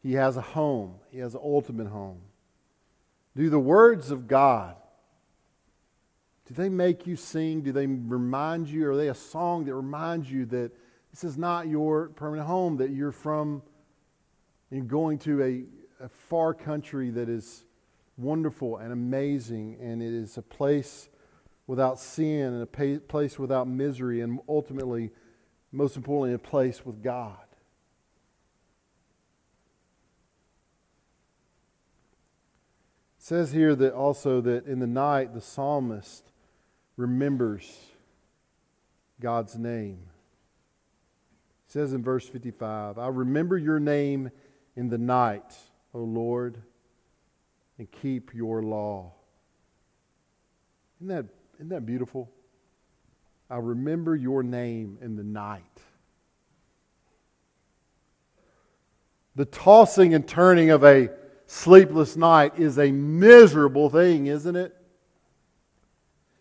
he 0.01 0.13
has 0.13 0.37
a 0.37 0.41
home, 0.41 0.95
he 1.11 1.19
has 1.19 1.35
an 1.35 1.41
ultimate 1.43 1.87
home. 1.87 2.21
Do 3.35 3.49
the 3.49 3.59
words 3.59 4.09
of 4.11 4.27
God, 4.27 4.75
do 6.49 6.55
they 6.55 6.69
make 6.69 7.05
you 7.05 7.15
sing? 7.15 7.61
Do 7.61 7.71
they 7.71 7.85
remind 7.85 8.67
you? 8.69 8.89
Are 8.89 8.97
they 8.97 9.09
a 9.09 9.15
song 9.15 9.65
that 9.65 9.75
reminds 9.75 10.31
you 10.31 10.45
that 10.47 10.71
this 11.11 11.23
is 11.23 11.37
not 11.37 11.67
your 11.67 12.09
permanent 12.09 12.47
home, 12.47 12.77
that 12.77 12.89
you're 12.89 13.11
from 13.11 13.61
and 14.71 14.87
going 14.87 15.19
to 15.19 15.43
a, 15.43 16.03
a 16.05 16.09
far 16.09 16.55
country 16.55 17.11
that 17.11 17.29
is 17.29 17.65
wonderful 18.17 18.77
and 18.77 18.91
amazing, 18.91 19.77
and 19.79 20.01
it 20.01 20.11
is 20.11 20.39
a 20.39 20.41
place 20.41 21.09
without 21.67 21.99
sin 21.99 22.53
and 22.53 22.63
a 22.63 22.99
place 22.99 23.37
without 23.37 23.67
misery, 23.67 24.21
and 24.21 24.39
ultimately, 24.49 25.11
most 25.71 25.95
importantly, 25.95 26.33
a 26.33 26.39
place 26.39 26.83
with 26.83 27.03
God. 27.03 27.37
It 33.19 33.23
says 33.23 33.51
here 33.51 33.75
that 33.75 33.93
also 33.93 34.41
that 34.41 34.65
in 34.65 34.79
the 34.79 34.87
night 34.87 35.35
the 35.35 35.41
psalmist 35.41 36.28
remembers 36.99 37.65
God's 39.21 39.57
name. 39.57 39.99
It 41.65 41.71
says 41.71 41.93
in 41.93 42.03
verse 42.03 42.27
55, 42.27 42.97
I 42.97 43.07
remember 43.07 43.57
your 43.57 43.79
name 43.79 44.31
in 44.75 44.89
the 44.89 44.97
night, 44.97 45.55
O 45.93 45.99
Lord, 45.99 46.57
and 47.77 47.89
keep 47.89 48.33
your 48.33 48.61
law. 48.61 49.13
Isn't 50.97 51.07
that 51.07 51.25
isn't 51.55 51.69
that 51.69 51.85
beautiful? 51.85 52.29
I 53.49 53.57
remember 53.57 54.15
your 54.15 54.43
name 54.43 54.97
in 55.01 55.15
the 55.15 55.23
night. 55.23 55.63
The 59.35 59.45
tossing 59.45 60.13
and 60.13 60.27
turning 60.27 60.69
of 60.69 60.83
a 60.83 61.09
sleepless 61.47 62.17
night 62.17 62.59
is 62.59 62.77
a 62.77 62.91
miserable 62.91 63.89
thing, 63.89 64.27
isn't 64.27 64.55
it? 64.55 64.75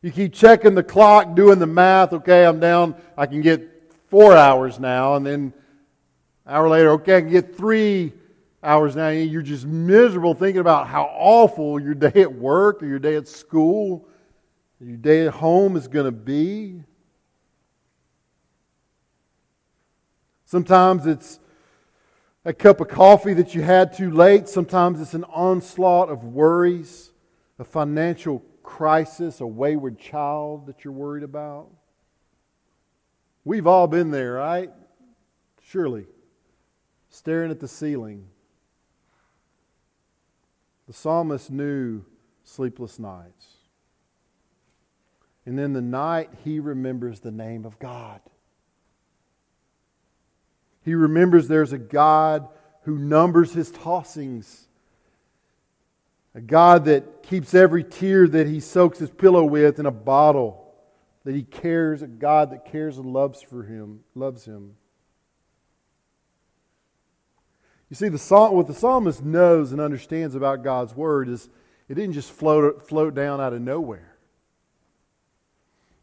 You 0.02 0.12
keep 0.12 0.32
checking 0.32 0.74
the 0.74 0.82
clock, 0.82 1.34
doing 1.34 1.58
the 1.58 1.66
math. 1.66 2.12
Okay, 2.12 2.44
I'm 2.44 2.61
down. 2.61 2.94
I 3.16 3.26
can 3.26 3.40
get 3.40 3.92
four 4.08 4.37
hours 4.37 4.78
now. 4.78 5.16
And 5.16 5.26
then 5.26 5.52
an 6.46 6.54
hour 6.54 6.68
later, 6.68 6.90
okay, 6.92 7.16
I 7.16 7.20
can 7.20 7.30
get 7.30 7.56
three 7.56 8.12
hours 8.62 8.94
now. 8.94 9.08
You're 9.08 9.42
just 9.42 9.66
miserable 9.66 10.34
thinking 10.34 10.61
about 10.61 10.87
how 10.87 11.04
awful 11.04 11.80
your 11.80 11.94
day 11.94 12.22
at 12.22 12.32
work 12.32 12.82
or 12.82 12.87
your 12.87 12.98
day 12.98 13.16
at 13.16 13.26
school 13.26 14.08
your 14.80 14.96
day 14.96 15.26
at 15.26 15.34
home 15.34 15.76
is 15.76 15.88
going 15.88 16.04
to 16.04 16.12
be. 16.12 16.84
Sometimes 20.44 21.06
it's 21.06 21.40
a 22.44 22.52
cup 22.52 22.80
of 22.80 22.88
coffee 22.88 23.34
that 23.34 23.54
you 23.54 23.62
had 23.62 23.92
too 23.92 24.11
late. 24.11 24.48
Sometimes 24.48 25.00
it's 25.00 25.14
an 25.14 25.24
onslaught 25.24 26.08
of 26.11 26.24
worries, 26.24 27.11
a 27.58 27.64
financial 27.64 28.38
crisis, 28.68 29.40
a 29.40 29.46
wayward 29.46 29.98
child 29.98 30.66
that 30.66 30.85
you're 30.85 30.92
worried 30.92 31.22
about. 31.22 31.68
We've 33.42 33.66
all 33.66 33.87
been 33.87 34.11
there, 34.11 34.35
right? 34.35 34.70
Surely. 35.62 36.04
Staring 37.09 37.50
at 37.50 37.61
the 37.61 37.66
ceiling. 37.66 38.28
The 40.87 40.92
psalmist 40.92 41.50
knew 41.50 42.04
sleepless 42.44 42.98
nights. 42.98 43.54
And 45.46 45.59
then 45.59 45.72
the 45.72 45.81
night, 45.81 46.28
he 46.44 46.61
remembers 46.61 47.20
the 47.20 47.33
name 47.33 47.64
of 47.64 47.78
God. 47.78 48.20
He 50.85 50.94
remembers 50.94 51.48
there's 51.48 51.72
a 51.72 51.78
God 51.78 52.46
who 52.83 52.98
numbers 52.98 53.54
his 53.54 53.72
tossings, 53.72 54.67
a 56.38 56.40
God 56.40 56.85
that 56.85 57.24
keeps 57.24 57.53
every 57.53 57.83
tear 57.83 58.29
that 58.29 58.46
he 58.46 58.61
soaks 58.61 59.01
his 59.01 59.11
pillow 59.11 59.44
with 59.44 59.81
in 59.81 59.87
a 59.87 59.90
bottle, 59.90 60.72
that 61.24 61.35
he 61.35 61.42
cares, 61.42 62.01
a 62.01 62.07
God 62.07 62.53
that 62.53 62.64
cares 62.64 62.96
and 62.96 63.12
loves 63.12 63.42
for 63.42 63.64
him, 63.64 64.05
loves 64.14 64.44
him. 64.44 64.77
You 67.90 67.96
see, 67.96 68.09
the 68.09 68.18
psalm, 68.18 68.55
what 68.55 68.68
the 68.68 68.74
psalmist 68.74 69.24
knows 69.24 69.72
and 69.72 69.81
understands 69.81 70.37
about 70.37 70.62
God's 70.62 70.94
word 70.94 71.29
is 71.29 71.48
it 71.88 71.94
didn't 71.94 72.12
just 72.12 72.31
float, 72.31 72.87
float 72.87 73.16
down 73.16 73.40
out 73.40 73.53
of 73.53 73.61
nowhere. 73.61 74.16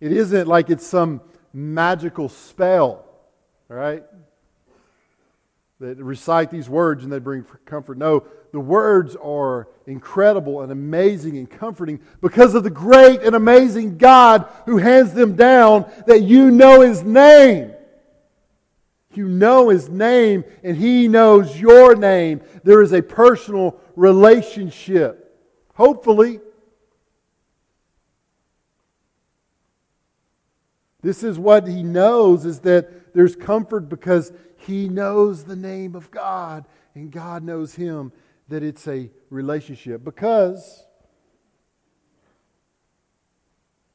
It 0.01 0.11
isn't 0.11 0.49
like 0.49 0.69
it's 0.69 0.85
some 0.85 1.21
magical 1.53 2.27
spell, 2.27 3.05
all 3.69 3.77
right? 3.77 4.03
That 5.79 5.95
recite 5.95 6.51
these 6.51 6.67
words 6.67 7.05
and 7.05 7.13
they 7.13 7.19
bring 7.19 7.45
comfort. 7.63 7.97
No, 7.97 8.25
the 8.55 8.61
words 8.61 9.17
are 9.17 9.67
incredible 9.85 10.61
and 10.61 10.71
amazing 10.71 11.37
and 11.37 11.49
comforting 11.49 11.99
because 12.21 12.55
of 12.55 12.63
the 12.63 12.69
great 12.69 13.21
and 13.21 13.35
amazing 13.35 13.97
God 13.97 14.49
who 14.65 14.77
hands 14.77 15.13
them 15.13 15.35
down 15.35 15.91
that 16.07 16.21
you 16.21 16.51
know 16.51 16.79
His 16.79 17.03
name. 17.03 17.73
You 19.13 19.27
know 19.27 19.67
His 19.67 19.89
name 19.89 20.45
and 20.63 20.77
He 20.77 21.09
knows 21.09 21.59
your 21.59 21.97
name. 21.97 22.39
There 22.63 22.81
is 22.81 22.93
a 22.93 23.01
personal 23.01 23.77
relationship. 23.97 25.37
Hopefully, 25.73 26.39
This 31.01 31.21
is 31.21 31.37
what 31.37 31.67
he 31.67 31.83
knows 31.83 32.45
is 32.45 32.61
that 32.61 33.13
there's 33.13 33.35
comfort 33.35 33.89
because 33.89 34.33
he 34.57 34.89
knows 34.89 35.43
the 35.43 35.55
name 35.55 35.93
of 35.93 36.09
God 36.09 36.65
and 36.95 37.11
God 37.11 37.43
knows 37.43 37.75
him 37.75 38.11
that 38.49 38.63
it's 38.63 38.87
a 38.87 39.09
relationship 39.29 40.03
because 40.03 40.83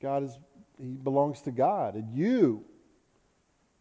God 0.00 0.24
is 0.24 0.38
he 0.78 0.96
belongs 0.96 1.42
to 1.42 1.50
God 1.50 1.94
and 1.94 2.14
you 2.14 2.64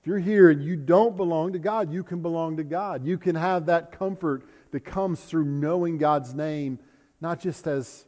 if 0.01 0.07
you're 0.07 0.19
here 0.19 0.49
and 0.49 0.63
you 0.63 0.77
don't 0.77 1.17
belong 1.17 1.53
to 1.53 1.59
God, 1.59 1.91
you 1.91 2.03
can 2.03 2.21
belong 2.21 2.55
to 2.57 2.63
God. 2.63 3.05
You 3.05 3.17
can 3.17 3.35
have 3.35 3.65
that 3.65 3.91
comfort 3.91 4.47
that 4.71 4.81
comes 4.81 5.19
through 5.19 5.43
knowing 5.43 5.97
God's 5.97 6.33
name, 6.33 6.79
not 7.19 7.41
just 7.41 7.67
as, 7.67 8.05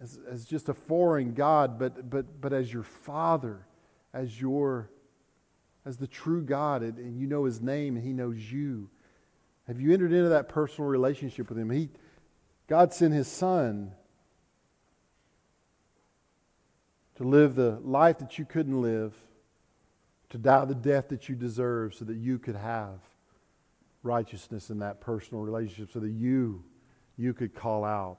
as, 0.00 0.20
as 0.30 0.44
just 0.44 0.68
a 0.68 0.74
foreign 0.74 1.34
God, 1.34 1.80
but, 1.80 2.08
but, 2.08 2.40
but 2.40 2.52
as 2.52 2.72
your 2.72 2.84
Father 2.84 3.66
as 4.12 4.40
your 4.40 4.90
as 5.84 5.96
the 5.96 6.06
true 6.06 6.42
God 6.42 6.82
and, 6.82 6.98
and 6.98 7.18
you 7.18 7.26
know 7.26 7.44
his 7.44 7.62
name 7.62 7.96
and 7.96 8.04
he 8.04 8.12
knows 8.12 8.52
you. 8.52 8.90
Have 9.68 9.80
you 9.80 9.92
entered 9.92 10.12
into 10.12 10.30
that 10.30 10.48
personal 10.48 10.88
relationship 10.88 11.48
with 11.50 11.58
him? 11.58 11.70
He 11.70 11.90
God 12.66 12.92
sent 12.92 13.14
his 13.14 13.28
son 13.28 13.92
to 17.16 17.24
live 17.24 17.54
the 17.54 17.78
life 17.82 18.18
that 18.18 18.38
you 18.38 18.44
couldn't 18.44 18.80
live, 18.80 19.14
to 20.30 20.38
die 20.38 20.64
the 20.64 20.74
death 20.74 21.08
that 21.08 21.28
you 21.28 21.34
deserve 21.34 21.94
so 21.94 22.04
that 22.06 22.16
you 22.16 22.38
could 22.38 22.56
have 22.56 23.00
righteousness 24.02 24.70
in 24.70 24.78
that 24.78 25.00
personal 25.00 25.42
relationship 25.42 25.90
so 25.92 26.00
that 26.00 26.10
you 26.10 26.64
you 27.16 27.34
could 27.34 27.54
call 27.54 27.84
out 27.84 28.18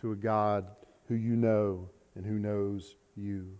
to 0.00 0.12
a 0.12 0.16
God 0.16 0.66
who 1.08 1.14
you 1.14 1.36
know 1.36 1.88
and 2.16 2.26
who 2.26 2.38
knows 2.38 2.96
you. 3.16 3.56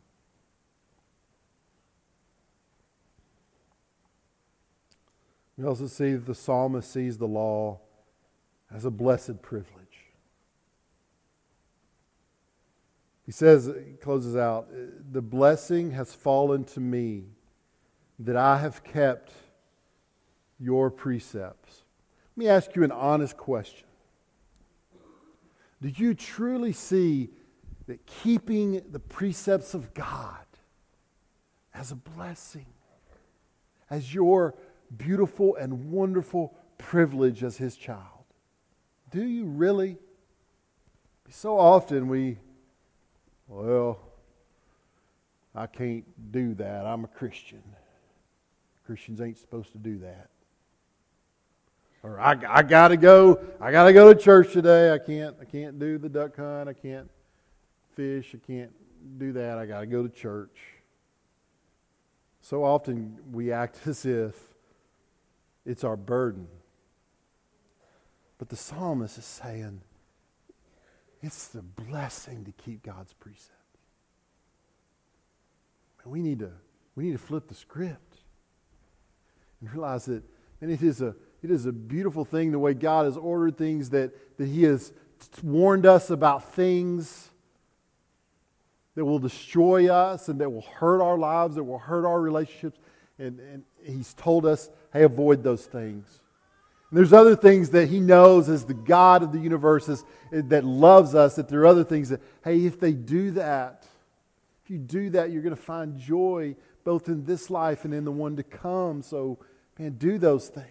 We 5.57 5.65
also 5.65 5.87
see 5.87 6.13
that 6.13 6.27
the 6.27 6.35
psalmist 6.35 6.91
sees 6.91 7.19
the 7.19 7.29
law 7.29 7.81
as 8.75 8.85
a 8.85 8.91
blessed 8.91 9.43
privilege. 9.43 9.77
He 13.25 13.33
says, 13.33 13.67
he 13.67 13.95
closes 13.95 14.35
out, 14.35 14.69
the 15.13 15.23
blessing 15.23 15.93
has 15.93 16.13
fallen 16.13 16.65
to 16.65 16.81
me 16.81 17.25
that 18.19 18.37
I 18.37 18.59
have 18.59 18.83
kept 18.83 19.33
your 20.59 20.91
precepts. 20.91 21.83
Let 22.37 22.45
me 22.45 22.49
ask 22.49 22.75
you 22.75 22.83
an 22.83 22.93
honest 22.93 23.37
question. 23.37 23.87
Do 25.81 25.89
you 25.89 26.15
truly 26.15 26.73
see 26.73 27.31
that 27.87 28.07
keeping 28.07 28.83
the 28.91 29.01
precepts 29.01 29.75
of 29.75 29.93
God 29.93 30.47
as 31.75 31.91
a 31.91 31.97
blessing, 31.97 32.67
as 33.91 34.15
your 34.15 34.55
beautiful 34.97 35.57
and 35.57 35.91
wonderful 35.91 36.55
privilege 36.79 37.43
as 37.43 37.57
His 37.57 37.77
child? 37.77 38.25
Do 39.11 39.23
you 39.23 39.45
really? 39.45 39.99
So 41.31 41.59
often 41.59 42.09
we, 42.09 42.39
well, 43.49 43.99
I 45.55 45.67
can't 45.67 46.05
do 46.33 46.55
that. 46.55 46.87
I'm 46.87 47.05
a 47.05 47.09
Christian. 47.09 47.63
Christians 48.87 49.21
ain't 49.21 49.39
supposed 49.39 49.73
to 49.73 49.79
do 49.79 49.99
that. 49.99 50.29
Or 52.03 52.19
I, 52.19 52.37
I 52.49 52.63
gotta 52.63 52.97
go. 52.97 53.39
I 53.61 53.71
gotta 53.71 53.93
go 53.93 54.13
to 54.13 54.21
church 54.21 54.53
today. 54.53 54.93
I 54.93 54.99
can't. 54.99 55.37
I 55.41 55.45
can't 55.45 55.79
do 55.79 55.99
the 55.99 56.09
duck 56.09 56.37
hunt. 56.37 56.69
I 56.69 56.73
can't 56.73 57.09
fish. 57.95 58.35
I 58.35 58.39
can't 58.45 58.73
do 59.19 59.33
that. 59.33 59.59
I 59.59 59.67
gotta 59.67 59.87
go 59.87 60.03
to 60.03 60.09
church. 60.09 60.59
So 62.41 62.65
often 62.65 63.17
we 63.31 63.53
act 63.53 63.79
as 63.87 64.05
if 64.05 64.35
it's 65.65 65.85
our 65.85 65.97
burden. 65.97 66.49
But 68.39 68.49
the 68.49 68.57
psalmist 68.57 69.19
is 69.19 69.25
saying 69.25 69.83
it's 71.23 71.49
the 71.49 71.63
blessing 71.63 72.45
to 72.45 72.53
keep 72.53 72.83
God's 72.83 73.13
precepts. 73.13 73.51
We 76.05 76.21
need 76.21 76.41
to 76.41 76.51
we 76.97 77.05
need 77.05 77.13
to 77.13 77.19
flip 77.19 77.47
the 77.47 77.55
script 77.55 78.19
and 79.61 79.71
realize 79.73 80.07
that 80.07 80.25
and 80.61 80.71
it 80.71 80.83
is 80.83 81.01
a 81.01 81.15
it 81.43 81.51
is 81.51 81.67
a 81.67 81.73
beautiful 81.73 82.25
thing 82.25 82.53
the 82.53 82.59
way 82.59 82.73
God 82.73 83.05
has 83.05 83.17
ordered 83.17 83.59
things 83.59 83.91
that, 83.91 84.39
that 84.39 84.47
He 84.47 84.63
has 84.63 84.93
warned 85.43 85.87
us 85.87 86.11
about 86.11 86.55
things 86.55 87.31
that 88.95 89.05
will 89.05 89.19
destroy 89.19 89.93
us 89.93 90.29
and 90.29 90.41
that 90.41 90.51
will 90.51 90.63
hurt 90.63 91.03
our 91.03 91.19
lives, 91.19 91.57
that 91.57 91.65
will 91.65 91.79
hurt 91.79 92.07
our 92.07 92.21
relationships. 92.21 92.79
And, 93.19 93.41
and 93.41 93.65
He's 93.85 94.15
told 94.15 94.47
us, 94.47 94.71
hey, 94.93 95.03
avoid 95.03 95.43
those 95.43 95.67
things. 95.67 96.21
And 96.91 96.99
there's 96.99 97.13
other 97.13 97.35
things 97.35 97.71
that 97.71 97.89
He 97.89 98.01
knows 98.01 98.49
as 98.49 98.65
the 98.65 98.75
God 98.75 99.23
of 99.23 99.33
the 99.33 99.39
universe 99.39 99.89
is, 99.89 100.05
that 100.31 100.65
loves 100.65 101.15
us, 101.15 101.37
that 101.37 101.49
there 101.49 101.61
are 101.61 101.67
other 101.67 101.85
things 101.85 102.11
that, 102.11 102.21
hey, 102.45 102.65
if 102.65 102.79
they 102.79 102.93
do 102.93 103.31
that, 103.33 103.87
if 104.65 104.71
you 104.71 104.79
do 104.79 105.11
that, 105.11 105.31
you're 105.31 105.43
going 105.43 105.57
to 105.57 105.61
find 105.61 105.99
joy 105.99 106.55
both 106.85 107.09
in 107.09 107.25
this 107.25 107.51
life 107.51 107.85
and 107.85 107.95
in 107.95 108.05
the 108.05 108.13
one 108.13 108.37
to 108.37 108.43
come. 108.43 109.03
So, 109.03 109.39
man, 109.79 109.93
do 109.93 110.19
those 110.19 110.49
things. 110.49 110.67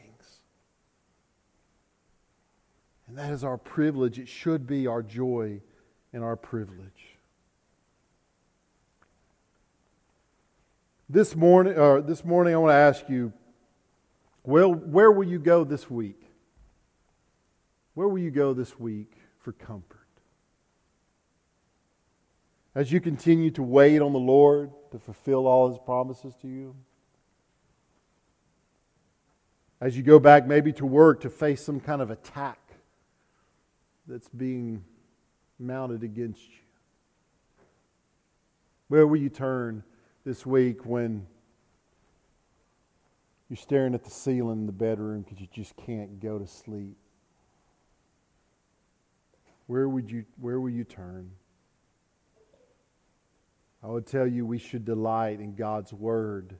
And 3.08 3.18
that 3.18 3.32
is 3.32 3.44
our 3.44 3.58
privilege. 3.58 4.20
It 4.20 4.30
should 4.30 4.66
be 4.66 4.88
our 4.88 5.02
joy 5.02 5.62
and 6.14 6.24
our 6.24 6.36
privilege. 6.36 7.18
This 11.10 11.36
morning, 11.36 11.78
uh, 11.78 12.00
this 12.00 12.24
morning 12.24 12.54
I 12.54 12.58
want 12.58 12.72
to 12.72 12.76
ask 12.76 13.10
you, 13.10 13.34
well, 14.44 14.74
where 14.74 15.12
will 15.12 15.28
you 15.28 15.40
go 15.40 15.64
this 15.64 15.90
week? 15.90 16.22
Where 17.94 18.08
will 18.08 18.20
you 18.20 18.32
go 18.32 18.54
this 18.54 18.80
week 18.80 19.14
for 19.40 19.52
comfort? 19.52 19.98
As 22.74 22.92
you 22.92 23.02
continue 23.02 23.52
to 23.52 23.64
wait 23.64 24.02
on 24.02 24.14
the 24.14 24.20
Lord 24.20 24.72
to 24.92 25.00
fulfill 25.00 25.46
all 25.46 25.70
his 25.70 25.78
promises 25.78 26.34
to 26.42 26.48
you? 26.48 26.76
As 29.82 29.98
you 29.98 30.04
go 30.04 30.20
back 30.20 30.48
maybe 30.48 30.72
to 30.74 30.86
work 30.86 31.22
to 31.22 31.30
face 31.30 31.64
some 31.64 31.80
kind 31.80 32.02
of 32.02 32.12
attack 32.12 32.60
that's 34.08 34.30
being 34.30 34.84
mounted 35.60 36.04
against 36.04 36.48
you? 36.50 36.56
Where 38.88 39.06
will 39.06 39.18
you 39.18 39.30
turn 39.30 39.84
this 40.26 40.46
week 40.46 40.86
when 40.86 41.26
you're 43.52 43.58
staring 43.58 43.94
at 43.94 44.06
the 44.06 44.10
ceiling 44.10 44.60
in 44.60 44.66
the 44.66 44.72
bedroom 44.72 45.24
because 45.24 45.42
you 45.42 45.48
just 45.54 45.76
can't 45.76 46.22
go 46.22 46.40
to 46.40 46.48
sleep? 46.48 46.96
Where 49.68 49.90
would 49.90 50.10
you 50.10 50.24
where 50.40 50.62
will 50.62 50.70
you 50.70 50.86
turn? 50.86 51.32
I 53.84 53.88
would 53.88 54.08
tell 54.08 54.26
you 54.26 54.46
we 54.46 54.58
should 54.58 54.86
delight 54.86 55.42
in 55.42 55.56
God's 55.56 55.92
word 55.92 56.56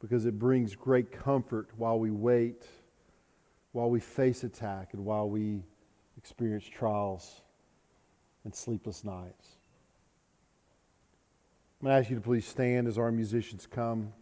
because 0.00 0.24
it 0.24 0.38
brings 0.38 0.74
great 0.74 1.12
comfort 1.12 1.68
while 1.76 1.98
we 1.98 2.10
wait, 2.10 2.64
while 3.72 3.90
we 3.90 4.00
face 4.00 4.42
attack, 4.42 4.94
and 4.94 5.04
while 5.04 5.28
we 5.28 5.62
experience 6.16 6.64
trials 6.64 7.42
and 8.44 8.54
sleepless 8.54 9.04
nights. 9.04 9.58
I'm 11.78 11.88
going 11.88 11.94
to 11.94 12.00
ask 12.00 12.08
you 12.08 12.16
to 12.16 12.22
please 12.22 12.46
stand 12.46 12.88
as 12.88 12.96
our 12.96 13.12
musicians 13.12 13.66
come. 13.66 14.14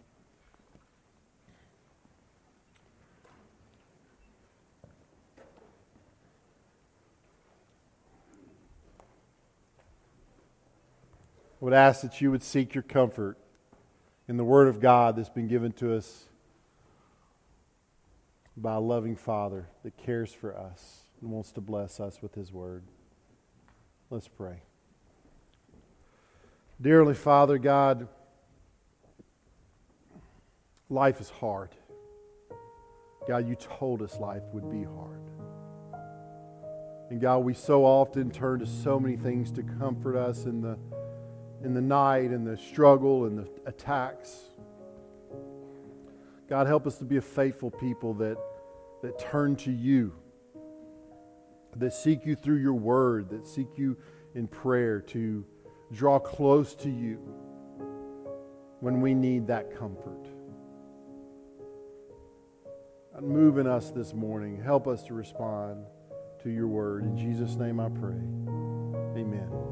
I 11.61 11.65
would 11.65 11.75
ask 11.75 12.03
that 12.03 12.21
you 12.21 12.31
would 12.31 12.43
seek 12.43 12.75
your 12.75 12.83
comfort 12.83 13.37
in 14.29 14.37
the 14.37 14.45
Word 14.45 14.69
of 14.69 14.81
God 14.81 15.17
that's 15.17 15.29
been 15.29 15.49
given 15.49 15.73
to 15.73 15.97
us 15.97 16.27
by 18.57 18.75
a 18.75 18.81
loving 18.81 19.17
Father 19.17 19.67
that 19.83 19.97
cares 19.97 20.33
for 20.33 20.57
us 20.57 21.01
and 21.21 21.31
wants 21.31 21.51
to 21.53 21.61
bless 21.61 21.99
us 21.99 22.23
with 22.23 22.35
His 22.35 22.53
Word. 22.53 22.85
Let's 24.09 24.29
pray. 24.29 24.63
Dearly 26.81 27.15
Father 27.15 27.59
God, 27.59 28.07
life 30.89 31.21
is 31.21 31.29
hard. 31.29 31.71
God, 33.27 33.49
you 33.49 33.57
told 33.57 34.01
us 34.01 34.19
life 34.21 34.45
would 34.53 34.71
be 34.71 34.85
hard. 34.85 35.21
And 37.11 37.21
God, 37.21 37.39
we 37.39 37.55
so 37.55 37.85
often 37.85 38.31
turn 38.31 38.61
to 38.61 38.67
so 38.67 39.01
many 39.01 39.17
things 39.17 39.51
to 39.53 39.63
comfort 39.63 40.17
us 40.17 40.45
in 40.45 40.61
the, 40.61 40.79
in 41.65 41.75
the 41.75 41.81
night 41.81 42.31
and 42.31 42.47
the 42.47 42.57
struggle 42.57 43.27
and 43.27 43.39
the 43.39 43.49
attacks. 43.67 44.37
God, 46.49 46.67
help 46.67 46.87
us 46.87 46.97
to 46.99 47.05
be 47.05 47.17
a 47.17 47.23
faithful 47.23 47.71
people 47.71 48.15
that, 48.15 48.39
that 49.03 49.19
turn 49.19 49.57
to 49.57 49.71
you 49.71 50.13
that 51.77 51.93
seek 51.93 52.27
you 52.27 52.35
through 52.35 52.57
your 52.57 52.75
word, 52.75 53.31
that 53.31 53.47
seek 53.47 53.69
you 53.77 53.97
in 54.35 54.47
prayer 54.47 55.01
to 55.01 55.45
draw 55.93 56.19
close 56.19 56.75
to 56.75 56.91
you 56.91 57.19
when 58.81 59.01
we 59.01 59.15
need 59.15 59.47
that 59.47 59.77
comfort. 59.77 60.27
Move 63.21 63.59
in 63.59 63.67
us 63.67 63.91
this 63.91 64.15
morning. 64.15 64.63
Help 64.63 64.87
us 64.87 65.03
to 65.03 65.13
respond 65.13 65.85
to 66.41 66.51
your 66.51 66.69
word. 66.69 67.03
In 67.03 67.17
Jesus' 67.17 67.57
name 67.57 67.81
I 67.81 67.89
pray. 67.89 68.15
Amen. 69.21 69.68